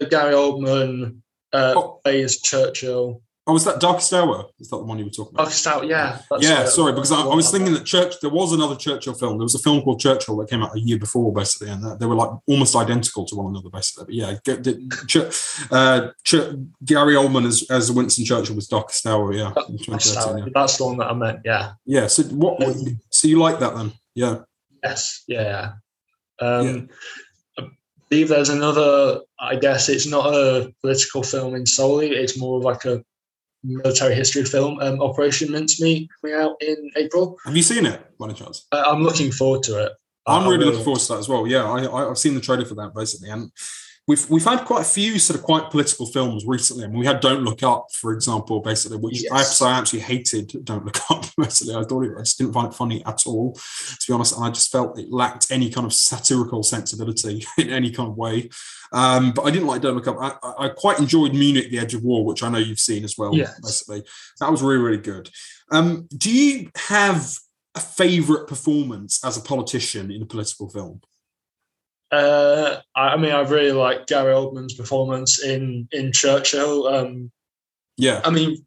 [0.00, 0.10] it.
[0.10, 1.20] Gary Oldman
[1.54, 2.00] uh, Oh.
[2.04, 3.22] plays Churchill.
[3.46, 4.46] Oh, was that Darkest Hour?
[4.58, 5.42] Is that the one you were talking about?
[5.44, 6.18] Darkest Hour, yeah.
[6.40, 6.68] yeah, it.
[6.68, 8.14] sorry, because I, I was thinking that Church.
[8.22, 9.32] There was another Churchill film.
[9.36, 12.06] There was a film called Churchill that came out a year before, basically, and they
[12.06, 14.04] were like almost identical to one another, basically.
[14.06, 19.04] But yeah, get- did- Ch- uh, Ch- Gary Oldman as, as Winston Churchill was Darkest
[19.06, 20.52] Hour, yeah, in Darkest 2013, yeah.
[20.54, 21.40] That's the one that I meant.
[21.44, 21.72] Yeah.
[21.84, 22.06] yeah.
[22.06, 22.60] So what?
[22.60, 22.76] what-
[23.10, 23.92] So you like that then?
[24.14, 24.36] Yeah,
[24.82, 25.22] Yes.
[25.28, 25.72] Yeah.
[26.40, 26.88] Um,
[27.58, 27.68] I
[28.08, 29.20] believe there's another.
[29.38, 32.10] I guess it's not a political film in solely.
[32.10, 33.04] It's more of like a
[33.64, 34.78] military history film.
[34.80, 37.36] Um, Operation Mincemeat coming out in April.
[37.44, 38.66] have you seen it by any chance?
[38.70, 39.92] Uh, I'm looking forward to it.
[40.26, 40.66] I'm I really will.
[40.66, 41.46] looking forward to that as well.
[41.46, 43.50] Yeah, I, I, I've seen the trailer for that basically, and
[44.06, 46.84] we've we've had quite a few sort of quite political films recently.
[46.84, 49.58] I mean, we had Don't Look Up, for example, basically, which I have to Yes.
[49.58, 50.64] say I actually hated.
[50.64, 51.24] Don't Look Up.
[51.36, 54.36] Basically, I thought it, I just didn't find it funny at all, to be honest.
[54.36, 58.16] And I just felt it lacked any kind of satirical sensibility in any kind of
[58.16, 58.50] way.
[58.92, 60.16] Um, but I didn't like Don't Look Up.
[60.20, 63.04] I, I- I quite enjoyed Munich: The Edge of War, which I know you've seen
[63.04, 63.34] as well.
[63.34, 63.58] Yes.
[63.60, 64.02] Basically,
[64.40, 65.30] that was really really good.
[65.72, 67.36] Um, do you have
[67.74, 71.00] a favorite performance as a politician in a political film?
[72.10, 76.86] Uh, I mean, I really like Gary Oldman's performance in in Churchill.
[76.86, 77.30] Um,
[77.96, 78.64] Yeah, I mean,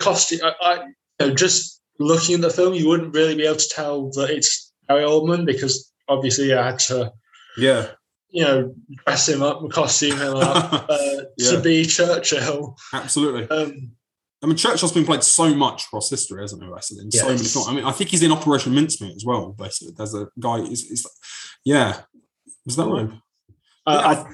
[0.00, 0.40] costume.
[0.42, 0.74] I, I
[1.20, 4.30] you know, just looking at the film, you wouldn't really be able to tell that
[4.30, 7.12] it's Gary Oldman because obviously I had to,
[7.56, 7.88] yeah,
[8.30, 8.74] you know,
[9.06, 11.50] dress him up, costume him up uh, Yeah.
[11.52, 12.76] to be Churchill.
[12.92, 13.48] absolutely.
[13.48, 13.92] Um,
[14.42, 16.70] I mean, Churchill's been played so much across history, hasn't he?
[16.70, 17.52] Basically, in so many Yes.
[17.52, 17.68] films.
[17.68, 19.50] I mean, I think he's in Operation Mincemeat as well.
[19.58, 20.58] Basically, there's a guy.
[20.58, 21.06] Is, is
[21.64, 22.00] yeah,
[22.64, 23.10] was that right?
[23.86, 24.26] Uh, I, I,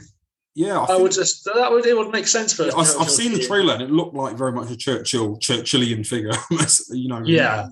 [0.55, 2.65] Yeah, I, I think, would just that would it would make sense for.
[2.65, 6.07] yeah, I've, I've seen the trailer and it looked like very much a Churchill, Churchillian
[6.07, 6.33] figure.
[6.91, 7.23] you know.
[7.25, 7.69] Yeah.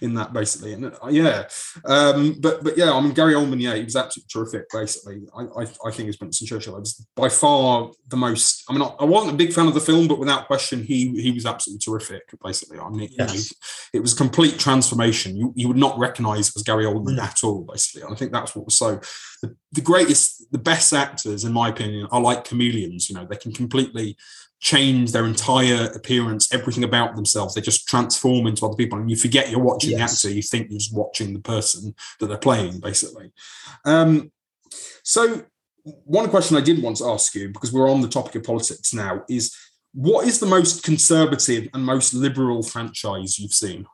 [0.00, 0.72] In that basically.
[0.72, 1.48] And uh, yeah,
[1.84, 4.70] um, but but yeah, I mean Gary Oldman, yeah, he was absolutely terrific.
[4.70, 8.64] Basically, I I, I think as Winston Churchill was by far the most.
[8.68, 11.20] I mean, I, I wasn't a big fan of the film, but without question, he
[11.20, 12.22] he was absolutely terrific.
[12.42, 13.34] Basically, I mean, yes.
[13.34, 15.36] you know, it was complete transformation.
[15.36, 17.22] You you would not recognise it was Gary Oldman mm.
[17.22, 17.62] at all.
[17.62, 19.00] Basically, and I think that's what was so
[19.42, 23.08] the, the greatest, the best actors, in my opinion, are like chameleons.
[23.08, 24.16] You know, they can completely
[24.60, 27.54] change their entire appearance, everything about themselves.
[27.54, 29.98] They just transform into other people, and you forget you're watching yes.
[30.22, 30.36] the actor.
[30.36, 33.32] You think you're just watching the person that they're playing, basically.
[33.84, 34.30] Um,
[35.02, 35.44] so,
[35.82, 38.92] one question I did want to ask you, because we're on the topic of politics
[38.92, 39.56] now, is
[39.92, 43.86] what is the most conservative and most liberal franchise you've seen?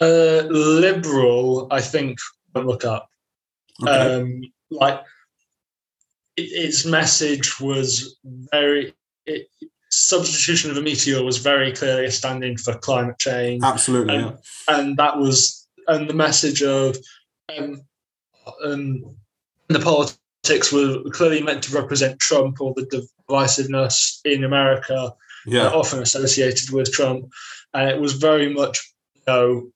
[0.00, 2.18] Uh, liberal, I think.
[2.54, 3.08] Look up.
[3.82, 4.14] Okay.
[4.14, 5.02] Um, like
[6.36, 8.94] its message was very
[9.26, 9.48] it,
[9.90, 13.62] substitution of a meteor was very clearly a standing for climate change.
[13.62, 14.78] Absolutely, and, yeah.
[14.78, 16.96] and that was and the message of
[17.56, 17.80] um,
[18.64, 19.16] um,
[19.68, 25.12] the politics were clearly meant to represent Trump or the divisiveness in America,
[25.46, 25.66] yeah.
[25.66, 27.26] Uh, often associated with Trump,
[27.74, 29.70] and it was very much you know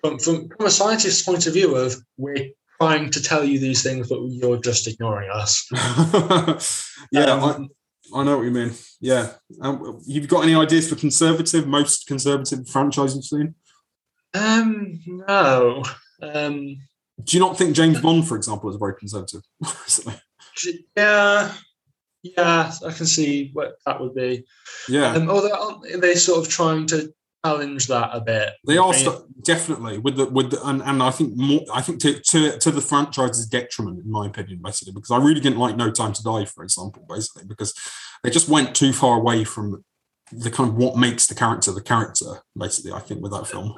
[0.00, 3.82] from, from, from a scientist's point of view of we're trying to tell you these
[3.82, 5.66] things, but you're just ignoring us.
[7.12, 7.68] yeah, um,
[8.14, 8.72] I, I, know what you mean.
[9.00, 9.32] Yeah.
[9.60, 13.54] Um, you've got any ideas for conservative, most conservative franchise you've seen?
[14.34, 15.82] Um, no.
[16.22, 16.78] Um,
[17.22, 19.42] Do you not think James Bond, for example, is very conservative?
[20.96, 21.52] yeah.
[22.22, 24.44] Yeah, I can see what that would be.
[24.88, 25.12] Yeah.
[25.12, 27.12] Um, although they're sort of trying to
[27.44, 28.54] challenge that a bit.
[28.66, 32.00] They are st- definitely with the with the, and, and I think more I think
[32.00, 35.76] to, to to the franchise's detriment in my opinion basically because I really didn't like
[35.76, 37.74] No Time to Die for example basically because
[38.22, 39.84] they just went too far away from
[40.32, 43.74] the kind of what makes the character the character basically I think with that film.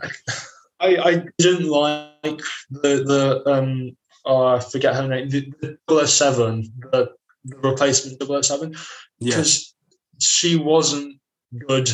[0.80, 5.52] I, I didn't like the the um oh, I forget her name the,
[5.86, 7.12] the 007 the,
[7.44, 8.74] the replacement 007
[9.20, 10.16] because yeah.
[10.18, 11.20] she wasn't
[11.66, 11.90] good.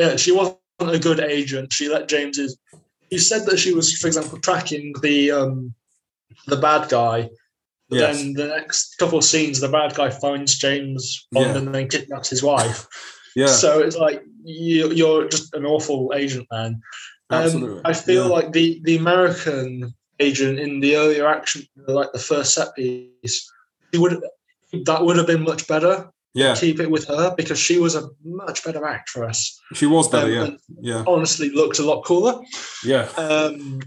[0.00, 1.72] Uh, she wasn't a good agent.
[1.72, 2.56] She let James's.
[3.10, 5.74] You said that she was, for example, tracking the um,
[6.46, 7.30] the bad guy.
[7.90, 8.18] Yes.
[8.18, 11.56] Then the next couple of scenes, the bad guy finds James Bond yeah.
[11.56, 12.86] and then kidnaps his wife.
[13.36, 13.46] yeah.
[13.46, 16.82] So it's like you, you're just an awful agent, man.
[17.30, 17.80] Um, Absolutely.
[17.84, 18.30] I feel yeah.
[18.30, 23.50] like the the American agent in the earlier action, like the first set piece,
[23.92, 24.22] he would
[24.84, 26.54] that would have been much better yeah.
[26.54, 29.60] keep it with her because she was a much better actress.
[29.74, 30.96] She was better, um, yeah.
[30.96, 31.04] Yeah.
[31.06, 32.40] Honestly, looked a lot cooler.
[32.84, 33.08] Yeah.
[33.16, 33.80] Um,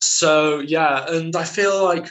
[0.00, 2.08] so yeah, and I feel like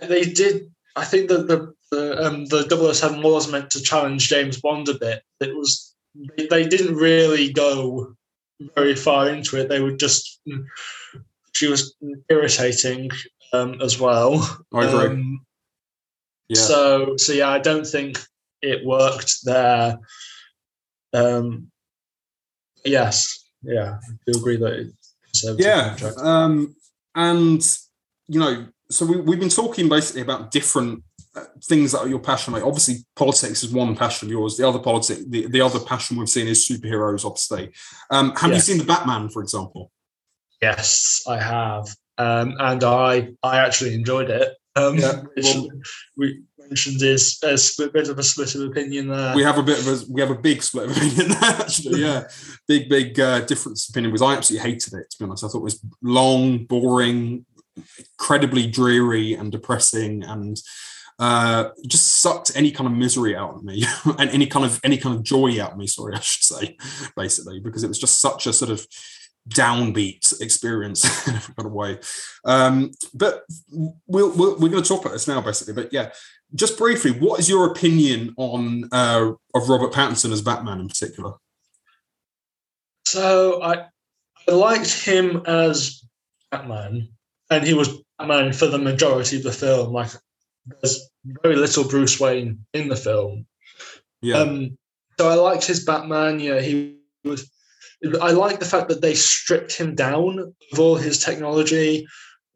[0.00, 0.70] they did.
[0.96, 4.94] I think that the the um, the 007 was meant to challenge James Bond a
[4.94, 5.22] bit.
[5.40, 5.94] It was
[6.36, 8.14] they, they didn't really go
[8.74, 9.68] very far into it.
[9.68, 10.40] They were just
[11.52, 11.94] she was
[12.28, 13.10] irritating
[13.52, 14.64] um, as well.
[14.72, 15.06] I agree.
[15.06, 15.46] Um,
[16.48, 16.60] yeah.
[16.60, 18.18] So so yeah, I don't think
[18.60, 19.98] it worked there.
[21.12, 21.70] Um,
[22.84, 24.72] yes, yeah, I do agree that.
[24.72, 25.44] It's.
[25.58, 26.74] Yeah, um,
[27.14, 27.62] and
[28.28, 31.02] you know, so we, we've been talking basically about different
[31.34, 32.52] uh, things that are your passion.
[32.52, 34.56] Like obviously, politics is one passion of yours.
[34.56, 37.24] The other politics, the, the other passion we've seen is superheroes.
[37.24, 37.72] Obviously,
[38.10, 38.68] um, have yes.
[38.68, 39.90] you seen the Batman, for example?
[40.60, 44.54] Yes, I have, um, and I I actually enjoyed it.
[44.74, 45.68] Um, yeah, well,
[46.16, 49.34] we mentioned is a split, bit of a split of opinion there.
[49.34, 51.38] We have a bit of a we have a big split of opinion there.
[51.42, 52.24] Actually, yeah,
[52.66, 54.12] big big uh, difference of opinion.
[54.12, 55.10] Because I absolutely hated it.
[55.10, 57.44] To be honest, I thought it was long, boring,
[57.98, 60.60] incredibly dreary and depressing, and
[61.18, 63.84] uh, just sucked any kind of misery out of me
[64.18, 65.86] and any kind of any kind of joy out of me.
[65.86, 66.76] Sorry, I should say,
[67.16, 68.86] basically, because it was just such a sort of
[69.48, 71.98] downbeat experience in a kind of way.
[72.44, 73.44] Um, but
[74.06, 75.74] we'll, we are going to talk about this now, basically.
[75.74, 76.12] But yeah,
[76.54, 81.34] just briefly, what is your opinion on uh, of Robert Pattinson as Batman in particular?
[83.06, 83.86] So I,
[84.48, 86.04] I liked him as
[86.50, 87.08] Batman,
[87.50, 89.92] and he was Batman for the majority of the film.
[89.92, 90.10] Like
[90.80, 91.08] there's
[91.42, 93.46] very little Bruce Wayne in the film.
[94.20, 94.38] Yeah.
[94.38, 94.78] Um,
[95.18, 96.40] so I liked his Batman.
[96.40, 97.50] Yeah, he was
[98.20, 102.06] I like the fact that they stripped him down of all his technology.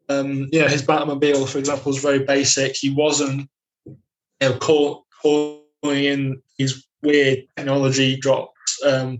[0.09, 2.75] Um, you know, his Batmobile, for example, was very basic.
[2.75, 3.49] He wasn't,
[3.85, 3.97] you
[4.41, 8.51] know, call, calling in these weird technology drops,
[8.85, 9.19] um,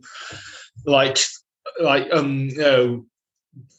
[0.86, 1.18] like,
[1.82, 3.06] like, um, you know,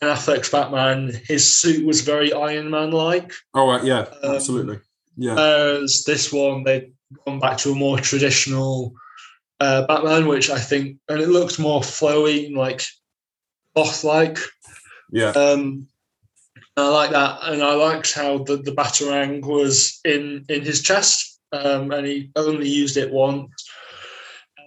[0.01, 1.13] Ben Affleck's Batman.
[1.25, 3.33] His suit was very Iron Man like.
[3.55, 4.81] Oh, right, yeah, um, absolutely,
[5.17, 5.35] yeah.
[5.35, 6.91] Whereas this one, they've
[7.25, 8.95] gone back to a more traditional
[9.61, 12.83] uh, Batman, which I think, and it looked more flowy, like
[13.75, 14.39] cloth like.
[15.11, 15.31] Yeah.
[15.31, 15.89] Um,
[16.77, 21.41] I like that, and I liked how the, the batarang was in in his chest,
[21.53, 23.51] um, and he only used it once.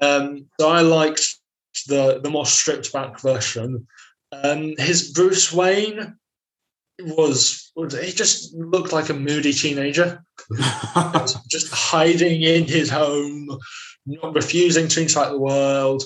[0.02, 1.22] Um, so I liked
[1.88, 3.88] the the more stripped back version.
[4.34, 6.18] Um, his Bruce Wayne
[7.02, 10.24] was, was he just looked like a moody teenager,
[11.50, 13.58] just hiding in his home,
[14.06, 16.04] not refusing to interact with the world.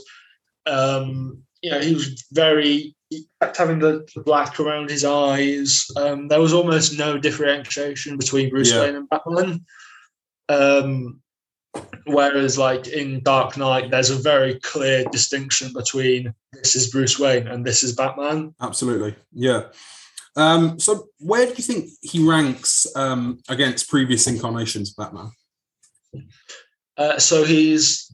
[0.65, 5.85] Um, you know, he was very he kept having the, the black around his eyes.
[5.95, 8.81] Um, there was almost no differentiation between Bruce Yeah.
[8.81, 9.65] Wayne and Batman.
[10.49, 11.21] Um,
[12.05, 17.47] whereas, like in Dark Knight, there's a very clear distinction between this is Bruce Wayne
[17.47, 18.53] and this is Batman.
[18.61, 19.15] Absolutely.
[19.33, 19.65] Yeah.
[20.35, 25.31] Um, so where do you think he ranks um, against previous incarnations of Batman?
[26.97, 28.13] Uh, so he's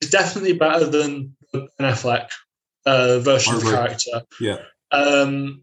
[0.00, 2.28] he's definitely better than Ben Affleck
[2.86, 4.22] uh, version of the character.
[4.40, 4.58] Yeah.
[4.90, 5.62] Um,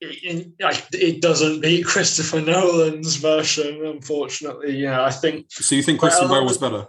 [0.00, 4.76] it, like, it doesn't beat Christopher Nolan's version, unfortunately.
[4.78, 6.86] Yeah, I think So you think Christian Bale was better?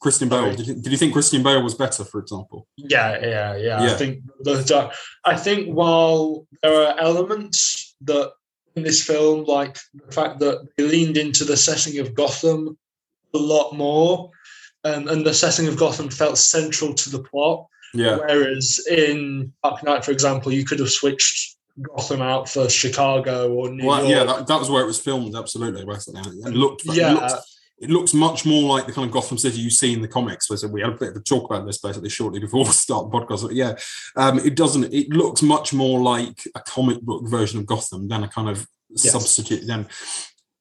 [0.00, 0.54] Christian Bale.
[0.54, 2.66] Did you, did you think Christian Bale was better, for example?
[2.76, 3.82] yeah, yeah, yeah.
[3.84, 3.92] Yeah.
[3.92, 4.92] I think the
[5.24, 8.32] I think while there are elements that
[8.76, 12.76] in this film, like the fact that they leaned into the setting of Gotham
[13.34, 14.30] a lot more,
[14.84, 17.66] um, and the setting of Gotham felt central to the plot.
[17.94, 18.16] Yeah.
[18.16, 23.70] Whereas in Dark Knight, for example, you could have switched Gotham out for Chicago or
[23.70, 24.10] New Well, York.
[24.10, 25.34] yeah, that, that was where it was filmed.
[25.34, 26.20] Absolutely, basically.
[26.20, 26.84] And it looked.
[26.86, 27.12] It Yeah.
[27.14, 27.32] looks,
[27.78, 30.46] it looks much more like the kind of Gotham City you see in the comics.
[30.48, 33.10] So we had a bit of a talk about this basically shortly before we start
[33.10, 33.42] the podcast.
[33.42, 33.74] But yeah,
[34.16, 34.92] um, it doesn't.
[34.92, 38.66] It looks much more like a comic book version of Gotham than a kind of
[38.94, 39.10] Yes.
[39.12, 39.88] substitute than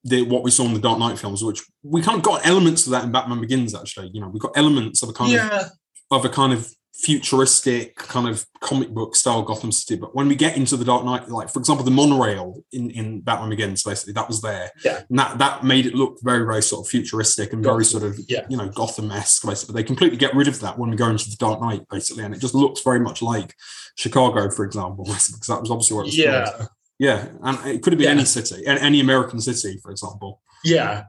[0.06, 2.86] the, what we saw in the Dark Knight films, which we kind of got elements
[2.86, 3.76] of that in Batman Begins.
[3.76, 5.67] Actually, you know, we got elements of a kind of yeah,
[6.12, 9.99] of a kind of futuristic kind of comic book style Gotham City.
[9.99, 13.21] But when we get into the Dark Knight, like for example, the monorail in, in
[13.21, 14.71] Batman Begins, basically that was there.
[14.84, 15.01] Yeah.
[15.10, 18.19] And that that made it look very, very sort of futuristic and very sort of
[18.27, 18.45] Yeah.
[18.49, 19.73] you know, Gotham-esque, basically.
[19.73, 22.36] They completely get rid of that when we go into the Dark Knight, basically, and
[22.36, 23.56] it just looks very much like
[23.95, 26.45] Chicago, for example, because that was obviously where it was yeah.
[26.45, 26.69] filmed.
[26.99, 27.27] Yeah.
[27.41, 28.12] And it could have been Yeah.
[28.12, 30.41] any city, any American city, for example.
[30.63, 31.06] Yeah.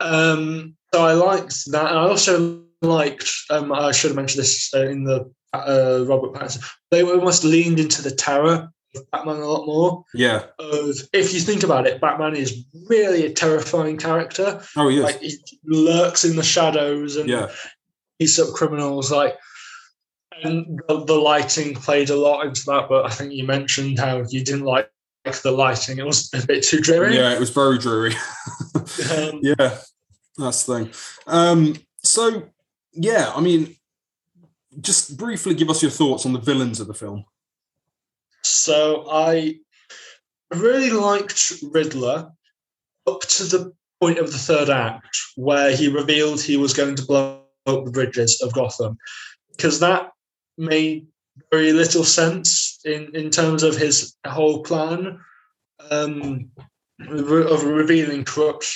[0.00, 1.86] Um, so I liked that.
[1.90, 6.34] And I also liked, um, I should have mentioned this uh, in the uh, Robert
[6.34, 10.04] Pattinson, they almost leaned into the terror of Batman a lot more.
[10.14, 10.44] Yeah.
[10.58, 14.62] Of, if you think about it, Batman is really a terrifying character.
[14.76, 15.00] Oh, he.
[15.00, 17.50] Like he lurks in the shadows and yeah.
[18.18, 19.10] beats up criminals.
[19.10, 19.36] Like,
[20.42, 22.88] and the, the lighting played a lot into that.
[22.88, 24.90] But I think you mentioned how you didn't like
[25.42, 27.16] the lighting; it was a bit too dreary.
[27.16, 28.14] Yeah, it was very dreary.
[29.16, 29.78] Um, yeah,
[30.38, 30.90] that's the thing.
[31.26, 32.48] Um, so,
[32.98, 33.76] yeah, I mean,
[34.80, 37.24] just briefly give us your thoughts on the villains of the film.
[38.42, 39.56] So I
[40.50, 42.30] really liked Riddler
[43.06, 47.06] up to the point of the third act where he revealed he was going to
[47.06, 48.98] blow up the bridges of Gotham,
[49.56, 50.10] because that
[50.56, 51.06] made
[51.50, 55.20] very little sense in, in terms of his whole plan
[55.90, 56.50] um,
[57.00, 58.66] of revealing corrupt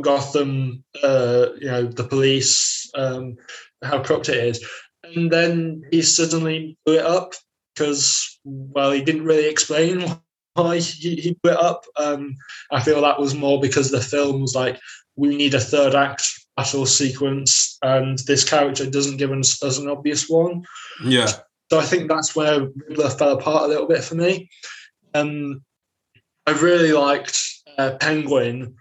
[0.00, 3.36] Gotham, uh, you know, the police, um,
[3.82, 4.66] how corrupt it is.
[5.04, 7.34] And then he suddenly blew it up
[7.74, 10.04] because, well, he didn't really explain
[10.54, 11.84] why he, he blew it up.
[11.96, 12.34] Um,
[12.72, 14.78] I feel that was more because the film was like,
[15.16, 19.88] we need a third act battle sequence, and this character doesn't give us, us an
[19.88, 20.64] obvious one.
[21.04, 21.30] Yeah,
[21.70, 24.48] So I think that's where Riddler fell apart a little bit for me.
[25.14, 25.62] Um,
[26.46, 27.40] I really liked
[27.76, 28.74] uh, Penguin.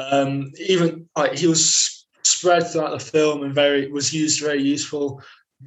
[0.00, 5.22] Um, even like he was spread throughout the film and very was used very useful.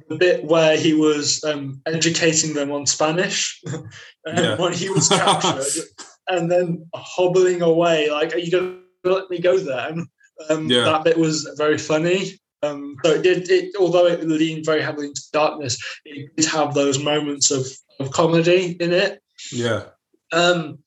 [0.08, 3.88] The bit where he was um, educating them on Spanish um,
[4.26, 4.56] Yeah.
[4.56, 5.64] when he was captured,
[6.28, 10.06] and then hobbling away like, "Are you going to let me go then?"
[10.50, 10.84] Um, Yeah.
[10.84, 12.38] That bit was very funny.
[12.62, 13.48] Um, so it did.
[13.50, 17.66] It, although it leaned very heavily into darkness, it did have those moments of,
[17.98, 19.22] of comedy in it.
[19.52, 19.84] yeah,
[20.32, 20.78] Um,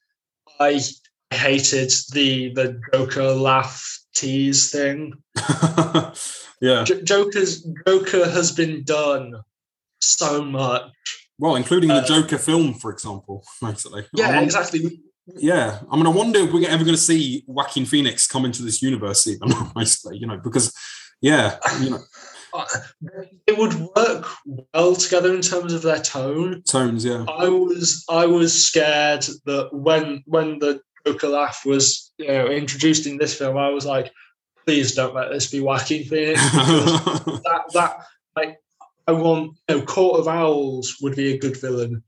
[0.59, 0.79] I
[1.31, 5.13] hated the the Joker laugh tease thing.
[6.61, 6.83] yeah.
[6.83, 9.33] J- Joker's Joker has been done
[9.99, 10.91] so much.
[11.39, 14.05] Well, including the Uh, Joker film, for example, basically.
[14.13, 15.01] Yeah, wonder- exactly.
[15.37, 18.63] Yeah, I mean, I wonder if we're ever going to see Joaquin Phoenix come into
[18.63, 20.73] this universe, even basically, you know, because,
[21.21, 21.99] yeah, you know,
[22.53, 22.65] Uh,
[23.47, 24.25] It would work
[24.73, 26.63] well together in terms of their tone.
[26.67, 30.81] tones, yeah, I was I was scared that when when the
[31.23, 34.11] Laugh was you know introduced in this film, I was like,
[34.65, 36.39] please don't let this be Joaquin Phoenix.
[36.51, 37.97] that that
[38.35, 38.57] like
[39.07, 42.03] I want you know, Court of Owls would be a good villain.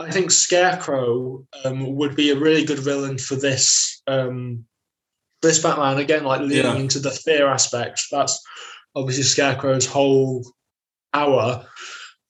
[0.00, 4.64] I think Scarecrow um, would be a really good villain for this um,
[5.42, 5.98] this Batman.
[5.98, 6.76] Again, like leaning Yeah.
[6.76, 8.02] into the fear aspect.
[8.10, 8.40] That's
[8.94, 10.44] obviously Scarecrow's whole
[11.14, 11.66] hour.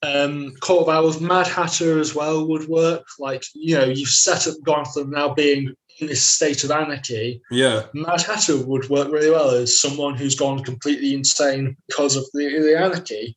[0.01, 3.05] Um, Court of Owls, Mad Hatter as well would work.
[3.19, 7.41] Like you know, you've set up Gotham now being in this state of anarchy.
[7.51, 12.25] Yeah, Mad Hatter would work really well as someone who's gone completely insane because of
[12.33, 13.35] the, the anarchy.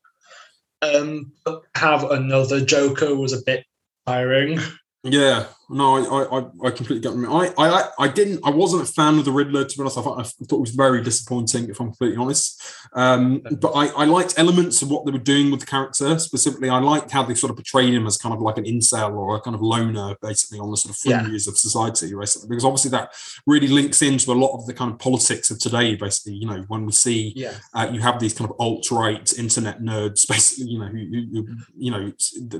[0.82, 3.64] Um, but have another Joker was a bit
[4.06, 4.58] tiring.
[5.04, 5.46] yeah.
[5.72, 7.26] No, I, I, I- completely get me.
[7.28, 8.40] I, I, I didn't.
[8.44, 9.64] I wasn't a fan of the Riddler.
[9.64, 11.68] To be honest, I thought, I thought it was very disappointing.
[11.70, 12.62] If I'm completely honest,
[12.94, 16.18] um, but I, I liked elements of what they were doing with the character.
[16.18, 19.14] Specifically, I liked how they sort of portrayed him as kind of like an incel
[19.14, 21.20] or a kind of loner, basically on the sort of Yeah.
[21.22, 22.48] fringes of society, basically.
[22.48, 23.12] Because obviously that
[23.46, 25.94] really links into a lot of the kind of politics of today.
[25.96, 27.54] Basically, you know, when we see Yeah.
[27.74, 30.98] uh, you have these kind of alt-right internet nerds basically you know who,
[31.32, 32.12] who, you know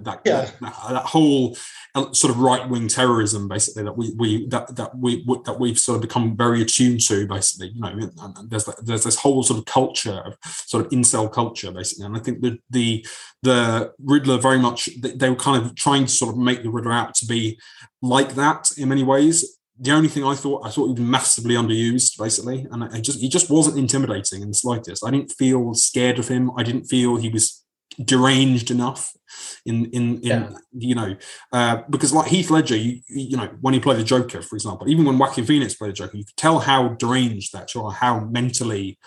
[0.04, 0.50] that Yeah.
[0.60, 1.56] that, that whole
[1.94, 5.96] uh, sort of right-wing terrorism basically that we we that that we that we've sort
[5.96, 8.11] of become very attuned to basically you know
[8.48, 12.20] there's there's this whole sort of culture of sort of incel culture basically and i
[12.20, 13.05] think that the
[13.42, 16.70] the riddler very much they, they were kind of trying to sort of make the
[16.70, 17.59] riddler out to be
[18.00, 21.55] like that in many ways the only thing I thought I thought he was massively
[21.57, 25.05] underused, basically, and I just he just wasn't intimidating in the slightest.
[25.05, 26.53] I didn't feel scared of him.
[26.57, 27.61] I didn't feel he was
[28.05, 29.12] deranged enough
[29.64, 30.51] in in in Yeah.
[30.72, 31.16] you know
[31.53, 34.88] uh, because like Heath Ledger, you you know when he played the Joker, for example,
[34.88, 38.20] even when Joaquin Phoenix played the Joker, you could tell how deranged that or how
[38.20, 38.99] mentally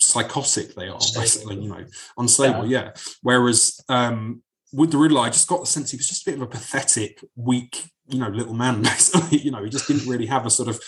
[0.00, 1.84] psychotic they are, basically, you know,
[2.18, 2.66] unstable.
[2.66, 2.90] Yeah.
[3.22, 6.36] Whereas um, with the Riddler, I just got the sense he was just a bit
[6.36, 8.82] of a pathetic, weak, you know, little man.
[8.82, 10.80] Basically, you know, he just didn't really have a sort of.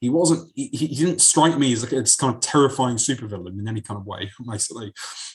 [0.00, 0.50] He wasn't.
[0.54, 3.98] He, he didn't strike me as like this kind of terrifying supervillain in any kind
[3.98, 4.30] of way.
[4.48, 4.92] Basically,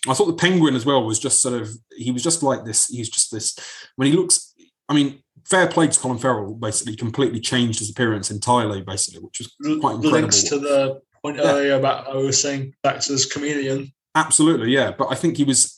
[0.08, 1.70] I thought the Penguin as well was just sort of.
[1.96, 2.88] He was just like this.
[2.88, 3.58] He's just this.
[3.96, 4.54] When he looks,
[4.90, 6.54] I mean, fair play to Colin Farrell.
[6.56, 8.82] Basically, completely changed his appearance entirely.
[8.82, 10.12] Basically, which was quite incredible.
[10.12, 11.44] Links to the point Yeah.
[11.44, 13.92] earlier about I was saying acts as chameleon.
[14.16, 14.90] Absolutely, yeah.
[14.98, 15.78] But I think he was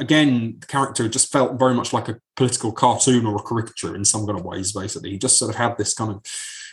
[0.00, 4.04] again the character just felt very much like a political cartoon or a caricature in
[4.04, 4.72] some kind of ways.
[4.72, 6.22] Basically, he just sort of had this kind of.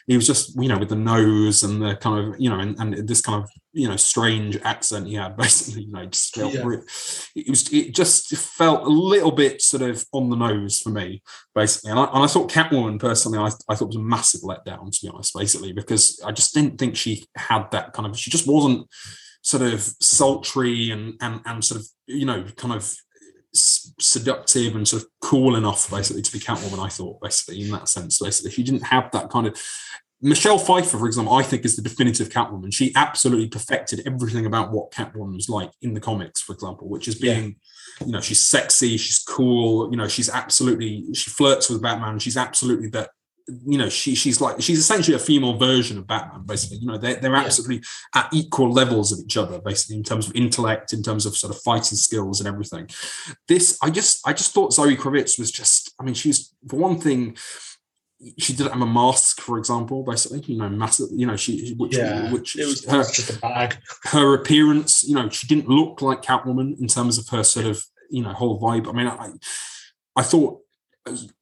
[0.08, 2.78] He was just, you know, with the nose and the kind of, you know, and,
[2.80, 5.38] and this kind of, you know, strange accent he had.
[5.38, 6.54] Basically, you know, just felt.
[6.54, 6.78] Yeah.
[7.36, 7.72] it was.
[7.72, 11.22] It just felt a little bit sort of on the nose for me,
[11.56, 11.91] basically.
[11.91, 14.99] And I, and I thought Catwoman personally, I, I thought was a massive letdown to
[15.01, 18.18] be honest, basically, because I just didn't think she had that kind of.
[18.18, 18.88] She just wasn't
[19.43, 22.95] sort of sultry and and and sort of you know kind of
[23.54, 26.84] seductive and sort of cool enough basically to be Catwoman.
[26.84, 29.60] I thought basically in that sense, basically she didn't have that kind of.
[30.26, 32.74] Michelle Pfeiffer, for example, I think is the definitive Catwoman.
[32.74, 37.10] She absolutely perfected everything about what Catwoman was like in the comics, for example, which
[37.10, 37.34] is Yeah.
[37.34, 37.56] being,
[38.06, 42.20] you know, she's sexy, she's cool, you know, she's absolutely she flirts with Batman.
[42.20, 43.10] She's absolutely that
[43.48, 46.98] you know she she's like she's essentially a female version of Batman basically you know
[46.98, 47.44] they're, they're Yeah.
[47.44, 47.84] absolutely
[48.16, 51.54] at equal levels of each other basically in terms of intellect in terms of sort
[51.54, 52.88] of fighting skills and everything
[53.50, 56.98] this I just I just thought Zoe Kravitz was just I mean she's for one
[57.00, 57.36] thing
[58.39, 61.98] she didn't have a mask for example basically you know massive you know she which
[61.98, 63.78] Yeah, which It was her, just a bag.
[64.06, 67.84] her appearance, you know, she didn't look like Catwoman in terms of her sort of,
[68.10, 68.88] you know, whole vibe.
[68.88, 69.32] I mean, I,
[70.16, 70.62] I thought,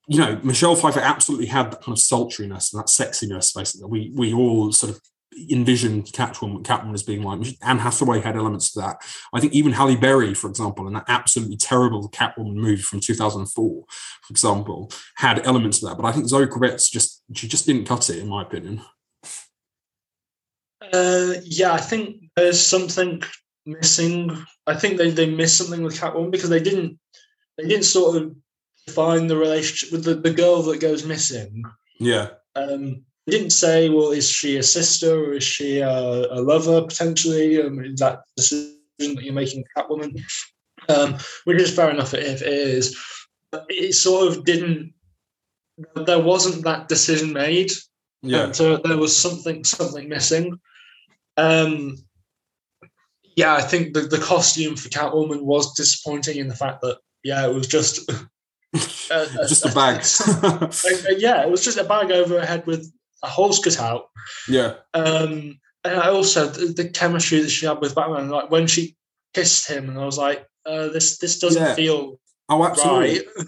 [0.07, 3.87] you know, Michelle Pfeiffer absolutely had that kind of sultriness and that sexiness, basically.
[3.87, 5.01] We we all sort of
[5.49, 8.97] envisioned Catwoman, Catwoman as being like Anne Hathaway had elements to that.
[9.33, 13.85] I think even Halle Berry, for example, in that absolutely terrible Catwoman movie from 2004,
[13.85, 15.95] for example, had elements of that.
[15.95, 18.81] But I think Zoe Kravitz just she just didn't cut it, in my opinion.
[20.81, 23.23] Uh, yeah, I think there's something
[23.65, 24.45] missing.
[24.67, 26.99] I think they, they missed something with Catwoman because they didn't
[27.57, 28.35] they didn't sort of
[28.87, 31.63] define the relationship with the, the girl that goes missing.
[31.99, 36.41] Yeah, Um, they didn't say, well, is she a sister or is she a, a
[36.41, 37.61] lover potentially?
[37.61, 40.19] Um, is that decision that you're making Catwoman?
[40.89, 42.97] Um, which is fair enough if it is.
[43.51, 44.93] But it sort of didn't.
[45.95, 47.71] There wasn't that decision made.
[48.23, 50.59] yeah, And so there was something something missing.
[51.37, 51.97] Um,
[53.35, 57.47] yeah, I think the, the costume for Catwoman was disappointing in the fact that yeah,
[57.47, 58.11] it was just
[58.73, 59.97] uh, just a bag.
[60.43, 62.91] uh, yeah, it was just a bag over her head with
[63.23, 64.05] a horse cut out.
[64.47, 64.75] yeah.
[64.93, 68.95] Um, and I also the, the chemistry that she had with Batman, like when she
[69.33, 71.75] kissed him, and I was like, uh, this this doesn't Yeah.
[71.75, 72.19] feel
[72.49, 73.25] Oh, absolutely.
[73.37, 73.47] right.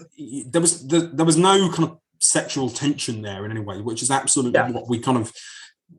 [0.50, 4.02] There was there, there was no kind of sexual tension there in any way, which
[4.02, 4.70] is absolutely Yeah.
[4.70, 5.32] what we kind of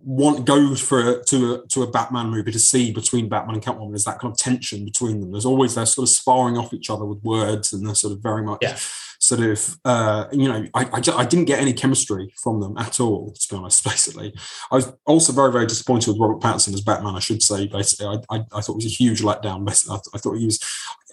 [0.04, 3.96] want go for to a, to a Batman movie to see between Batman and Catwoman
[3.96, 5.32] is that kind of tension between them.
[5.32, 8.20] There's always they're sort of sparring off each other with words, and they're sort of
[8.22, 8.78] very much Yeah.
[9.26, 13.00] Sort of uh, you know I, I, I didn't get any chemistry from them at
[13.00, 13.32] all.
[13.32, 14.34] To be honest, basically,
[14.72, 17.16] I was also very very disappointed with Robert Pattinson as Batman.
[17.16, 19.66] I should say, basically, I, I, I thought it was a huge letdown.
[19.66, 20.60] Basically, I, thought he was.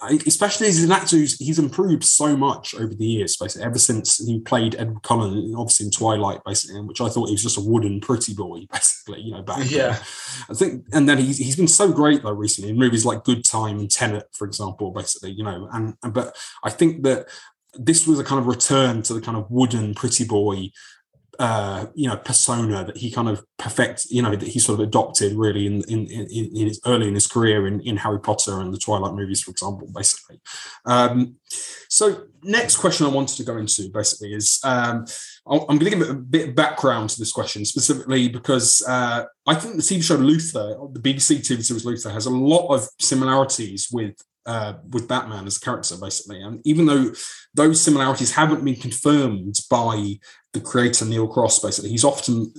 [0.02, 3.36] I- Especially as an actor, who's, he's improved so much over the years.
[3.36, 7.26] Basically, ever since he played Edward Cullen, obviously in Twilight, basically, in which I thought
[7.26, 9.20] he was just a wooden pretty boy, basically.
[9.20, 9.68] You know, back then.
[9.68, 10.02] Yeah.
[10.50, 13.44] I think, and then he's he's been so great though recently in movies like Good
[13.44, 17.28] Time and Tenet, for example, basically, you know, and, and but I think that
[17.74, 20.68] this was a kind of return to the kind of wooden pretty boy
[21.38, 24.86] uh you know persona that he kind of perfect you know that he sort of
[24.86, 28.60] adopted really in in in, in his early in his career in, in harry potter
[28.60, 30.40] and the twilight movies for example basically.
[30.84, 31.36] Um
[31.88, 35.06] so next question i wanted to go into basically is um
[35.44, 39.54] I'm going to give a bit of background to this question specifically because uh, I
[39.56, 43.88] think the TV show Luther, the BBC TV series Luther, has a lot of similarities
[43.90, 44.14] with
[44.46, 46.42] uh, with Batman as a character, basically.
[46.42, 47.12] And even though
[47.54, 50.18] those similarities haven't been confirmed by
[50.52, 52.52] the creator Neil Cross, basically, he's often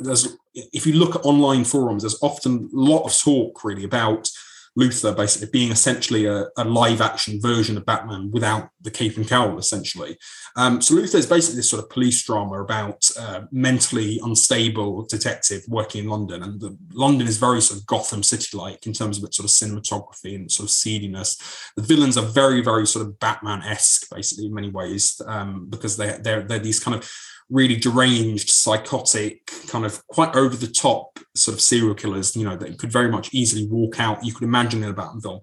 [0.00, 4.28] there's if you look at online forums, there's often a lot of talk really about
[4.74, 9.28] Luther basically being essentially a, a live action version of Batman without the cape and
[9.28, 10.16] cowl, essentially.
[10.56, 15.62] Um, so Luther is basically this sort of police drama about uh, mentally unstable detective
[15.68, 19.24] working in London, and the, London is very sort of Gotham City-like in terms of
[19.24, 21.70] its sort of cinematography and sort of seediness.
[21.76, 26.18] The villains are very, very sort of Batman-esque, basically in many ways, um, because they
[26.22, 27.10] they're they're these kind of
[27.52, 32.56] really deranged, psychotic, kind of quite over the top sort of serial killers, you know,
[32.56, 34.24] that could very much easily walk out.
[34.24, 35.40] You could imagine in a Batman film.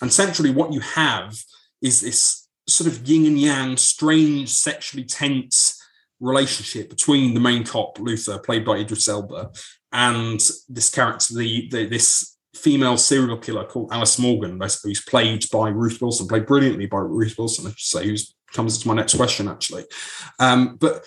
[0.00, 1.38] And centrally, what you have
[1.82, 5.78] is this sort of yin and yang, strange, sexually tense
[6.18, 9.50] relationship between the main cop, Luther, played by Idris Elba,
[9.92, 15.68] and this character, the, the this female serial killer called Alice Morgan, who's played by
[15.68, 19.14] Ruth Wilson, played brilliantly by Ruth Wilson, I should say, who's comes to my next
[19.14, 19.84] question actually.
[20.38, 21.04] Um, but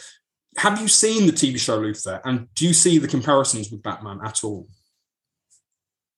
[0.57, 4.19] have you seen the TV show Luther, and do you see the comparisons with Batman
[4.23, 4.67] at all?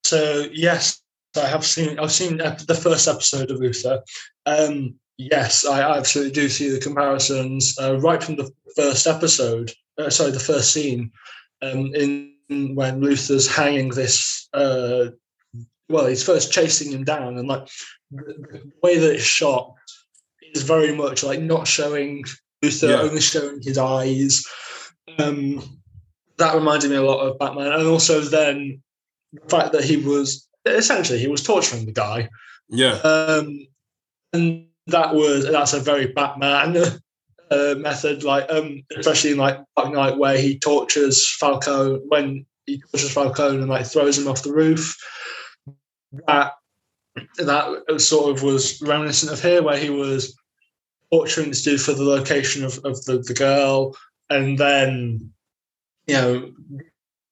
[0.03, 1.01] So yes,
[1.35, 1.99] I have seen.
[1.99, 4.03] I've seen the first episode of Luther.
[4.45, 9.71] Um, yes, I absolutely do see the comparisons uh, right from the first episode.
[9.97, 11.11] Uh, sorry, the first scene
[11.61, 12.35] um, in
[12.75, 14.47] when Luther's hanging this.
[14.53, 15.07] Uh,
[15.89, 17.67] well, he's first chasing him down, and like
[18.11, 19.73] the way that it's shot
[20.53, 22.23] is very much like not showing
[22.65, 23.01] Luther, Yeah.
[23.01, 24.43] only showing his eyes.
[25.19, 25.61] Um,
[26.37, 28.81] that reminded me a lot of Batman, and also then
[29.33, 32.29] the fact that he was essentially he was torturing the guy,
[32.69, 33.67] Yeah, um,
[34.33, 36.75] and that was that's a very Batman
[37.51, 42.81] uh, method, like um, especially in like Dark Knight where he tortures Falcone when he
[42.81, 44.97] tortures Falcone and like throws him off the roof.
[46.27, 46.53] That
[47.37, 50.35] that sort of was reminiscent of here, where he was
[51.11, 53.95] torturing this dude for the location of, of the, the girl,
[54.29, 55.31] and then
[56.07, 56.51] you know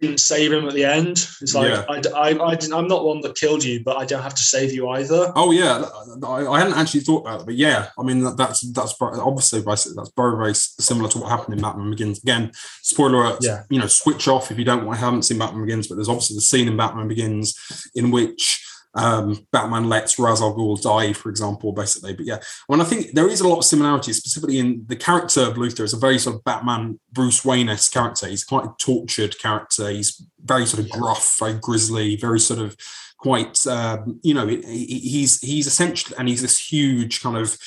[0.01, 1.11] didn't save him at the end.
[1.41, 1.85] It's like Yeah.
[1.87, 2.01] I,
[2.33, 4.73] I, I didn't, I'm not one that killed you, but I don't have to save
[4.73, 5.31] you either.
[5.33, 5.85] Oh yeah,
[6.27, 9.61] I, I hadn't actually thought about it, but yeah, I mean that, that's that's obviously
[9.61, 12.21] that's very very similar to what happened in Batman Begins.
[12.21, 12.51] Again,
[12.81, 13.63] spoiler alert, Yeah.
[13.69, 16.09] you know, switch off if you don't want I haven't seen Batman Begins, but there's
[16.09, 17.55] obviously the scene in Batman Begins
[17.95, 18.61] in which
[18.95, 22.13] um, Batman lets Ra's al Ghul die, for example, basically.
[22.13, 22.39] But yeah,
[22.69, 25.57] I mean, I think there is a lot of similarities, specifically in the character of
[25.57, 28.27] Luther is a very sort of Batman Bruce Wayne-esque character.
[28.27, 29.89] He's quite a tortured character.
[29.89, 32.75] He's very sort of gruff, very grisly, very sort of
[33.17, 37.57] quite um, you know he, he- he's he's essentially and he's this huge kind of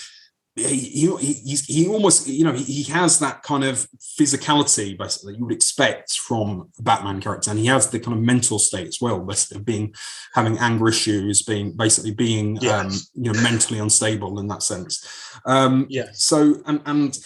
[0.56, 3.86] he, he he almost you know he, he has that kind of
[4.18, 7.50] physicality basically you would expect from a Batman character.
[7.50, 9.94] And he has the kind of mental state as well basically being
[10.32, 15.06] having anger issues being basically being um, you know mentally unstable in that sense.
[15.44, 16.22] Um, Yes.
[16.22, 17.18] so and and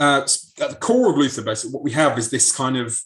[0.00, 0.26] uh,
[0.60, 3.00] at the core of Luther, basically, what we have is this kind of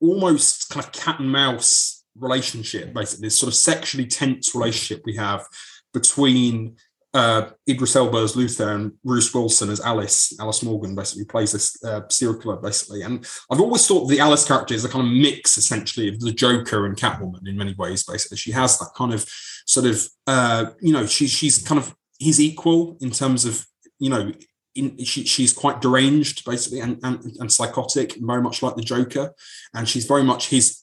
[0.00, 5.14] almost kind of cat and mouse relationship, basically, this sort of sexually tense relationship we
[5.14, 5.46] have
[5.92, 6.76] between
[7.14, 10.36] uh, Idris Elba as Luther and Ruth Wilson as Alice.
[10.40, 13.02] Alice Morgan basically plays this uh, serial killer, basically.
[13.02, 16.32] And I've always thought the Alice character is a kind of mix, essentially, of the
[16.32, 18.02] Joker and Catwoman in many ways.
[18.02, 19.24] Basically, she has that kind of
[19.64, 23.64] sort of, uh, you know, she's she's kind of he's equal in terms of,
[24.00, 24.32] you know,
[24.74, 29.32] in, she, she's quite deranged basically and, and and psychotic very much like the joker
[29.72, 30.82] and she's very much his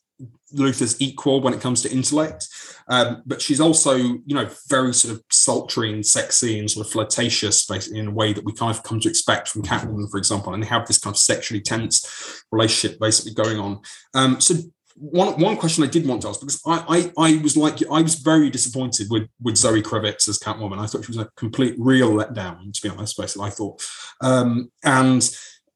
[0.53, 2.47] luther's equal when it comes to intellect
[2.87, 6.91] um, but she's also you know very sort of sultry and sexy and sort of
[6.91, 10.17] flirtatious basically in a way that we kind of come to expect from catwoman for
[10.17, 13.79] example and they have this kind of sexually tense relationship basically going on
[14.13, 14.55] um, so
[14.95, 18.01] one one question I did want to ask because I, I I was like I
[18.01, 20.79] was very disappointed with with Zoe Kravitz as Catwoman.
[20.79, 22.73] I thought she was a complete real letdown.
[22.73, 23.83] To be honest, basically, I thought,
[24.21, 25.27] um, and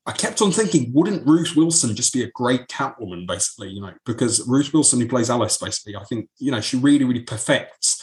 [0.07, 3.69] I kept on thinking, wouldn't Ruth Wilson just be a great Catwoman, basically?
[3.69, 7.05] You know, because Ruth Wilson, who plays Alice, basically, I think you know she really
[7.05, 8.01] really perfects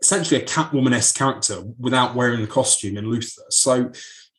[0.00, 3.42] essentially a Catwoman esque character without wearing the costume in Luther.
[3.48, 3.90] So,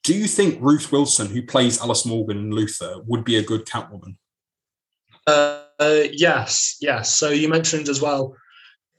[0.04, 3.66] do you think Ruth Wilson, who plays Alice Morgan in Luther, would be a good
[3.66, 4.16] Catwoman?
[5.26, 7.12] Uh, yes, yes.
[7.12, 8.36] So you mentioned as well.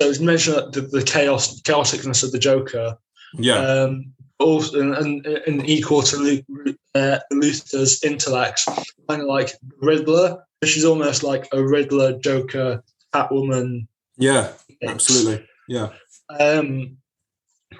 [0.00, 2.98] So you mentioned the, the chaos, chaoticness of the Joker.
[3.34, 3.58] Yeah.
[3.58, 6.44] Um, also, and, and, equal to
[6.94, 8.62] uh, Luther's intellect,
[9.08, 10.44] kind of like Riddler.
[10.64, 12.82] She's almost like a Riddler, Joker,
[13.14, 13.86] Catwoman.
[14.16, 14.52] Yeah,
[14.86, 15.46] absolutely.
[15.68, 15.90] Yeah.
[16.38, 16.98] Um,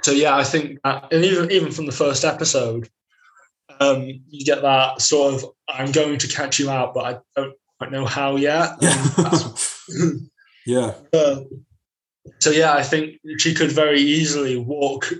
[0.03, 2.89] so yeah, I think that, and even even from the first episode,
[3.81, 7.55] um, you get that sort of I'm going to catch you out, but I don't
[7.79, 8.77] quite know how yet.
[8.81, 9.53] Yeah.
[10.67, 10.95] yeah.
[11.13, 11.41] Uh,
[12.41, 15.13] so yeah, I think she could very easily walk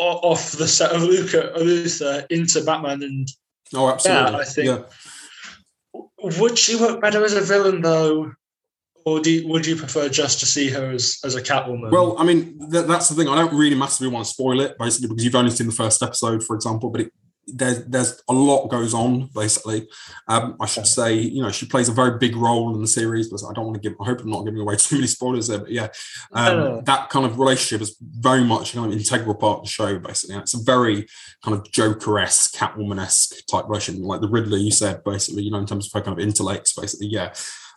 [0.00, 3.28] off the set of Luca Luther into Batman and
[3.74, 6.38] oh absolutely yeah, I think yeah.
[6.40, 8.32] would she work better as a villain though
[9.04, 11.90] or do you, would you prefer just to see her as, as a Catwoman?
[11.90, 13.28] Well, I mean, th- that's the thing.
[13.28, 16.02] I don't really massively want to spoil it, basically, because you've only seen the first
[16.02, 16.90] episode, for example.
[16.90, 17.12] But it,
[17.46, 19.88] there's there's a lot goes on basically.
[20.28, 23.28] Um, I should say, you know, she plays a very big role in the series,
[23.28, 23.98] but I don't want to give.
[24.00, 25.58] I hope I'm not giving away too many spoilers there.
[25.58, 25.88] But yeah,
[26.32, 29.98] um, that kind of relationship is very much kind of integral part of the show.
[29.98, 31.06] Basically, and it's a very
[31.42, 35.02] kind of Joker-esque, Catwoman-esque type relationship, like the Riddler you said.
[35.04, 36.74] Basically, you know, in terms of her kind of intellects.
[36.74, 37.32] Basically, yeah.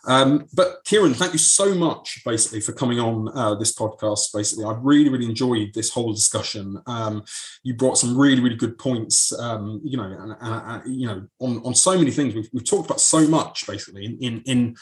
[0.06, 4.32] Um, but Kieran, thank you so much, basically, for coming on uh, this podcast.
[4.32, 6.80] Basically, I've really, really enjoyed this whole discussion.
[6.86, 7.24] Um,
[7.62, 9.38] you brought some really, really good points.
[9.38, 12.34] Um, you know, and, uh, you know, on on so many things.
[12.34, 14.76] We've, we've talked about so much, basically, in, in in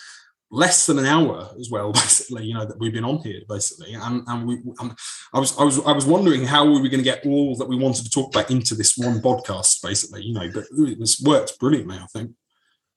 [0.53, 3.95] less than an hour as well basically you know that we've been on here basically
[3.95, 4.95] and and we and
[5.33, 7.69] i was i was i was wondering how we were going to get all that
[7.69, 10.65] we wanted to talk about into this one podcast basically you know but
[10.99, 12.31] this worked brilliantly i think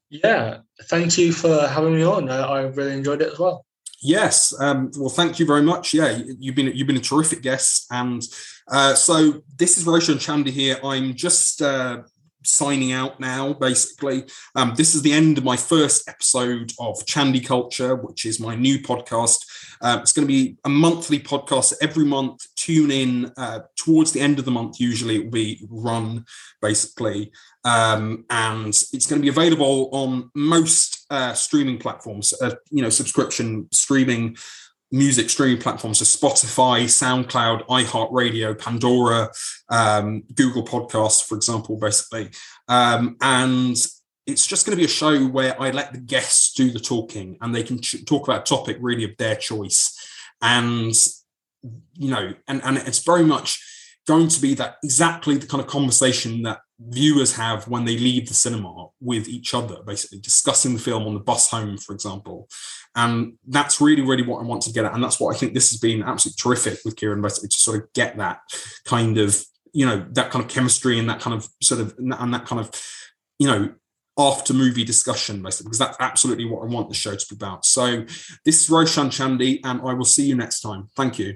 [0.10, 2.30] yeah, thank you for having me on.
[2.30, 3.66] I really enjoyed it as well.
[4.02, 5.94] Yes, um, well, thank you very much.
[5.94, 8.22] Yeah, you've been you've been a terrific guest, and
[8.68, 10.78] uh, so this is Roshan Chandy here.
[10.84, 12.04] I'm just uh,
[12.46, 14.26] signing out now, basically.
[14.56, 18.56] Um, this is the end of my first episode of Chandy Culture, which is my
[18.56, 19.46] new podcast.
[19.82, 22.48] Uh, it's going to be a monthly podcast every month.
[22.56, 26.26] Tune in uh, towards the end of the month, usually it will be run,
[26.62, 27.32] basically.
[27.64, 32.90] Um, and it's going to be available on most uh, streaming platforms, uh, you know,
[32.90, 34.38] subscription streaming
[34.96, 39.30] music streaming platforms, so Spotify, SoundCloud, iHeartRadio, Pandora,
[39.70, 42.30] um, Google Podcasts, for example, basically.
[42.70, 43.76] Um, and
[44.26, 47.38] it's just going to be a show where I let the guests do the talking
[47.42, 49.94] and they can ch- talk about topic really of their choice.
[50.42, 50.94] And,
[51.96, 53.62] you know, and, and it's very much
[54.08, 58.28] going to be that exactly the kind of conversation that viewers have when they leave
[58.28, 62.48] the cinema with each other, basically discussing the film on the bus home, for example.
[62.96, 64.94] And that's really, really what I want to get at.
[64.94, 67.84] And that's what I think this has been absolutely terrific with Kieran, basically to sort
[67.84, 68.40] of get that
[68.86, 69.44] kind of,
[69.74, 72.62] you know, that kind of chemistry and that kind of sort of, and that kind
[72.62, 72.72] of,
[73.38, 73.74] you know,
[74.18, 77.66] after movie discussion, basically, because that's absolutely what I want the show to be about.
[77.66, 78.06] So
[78.46, 80.88] this is Roshan Chandy, and I will see you next time.
[80.96, 81.36] Thank you.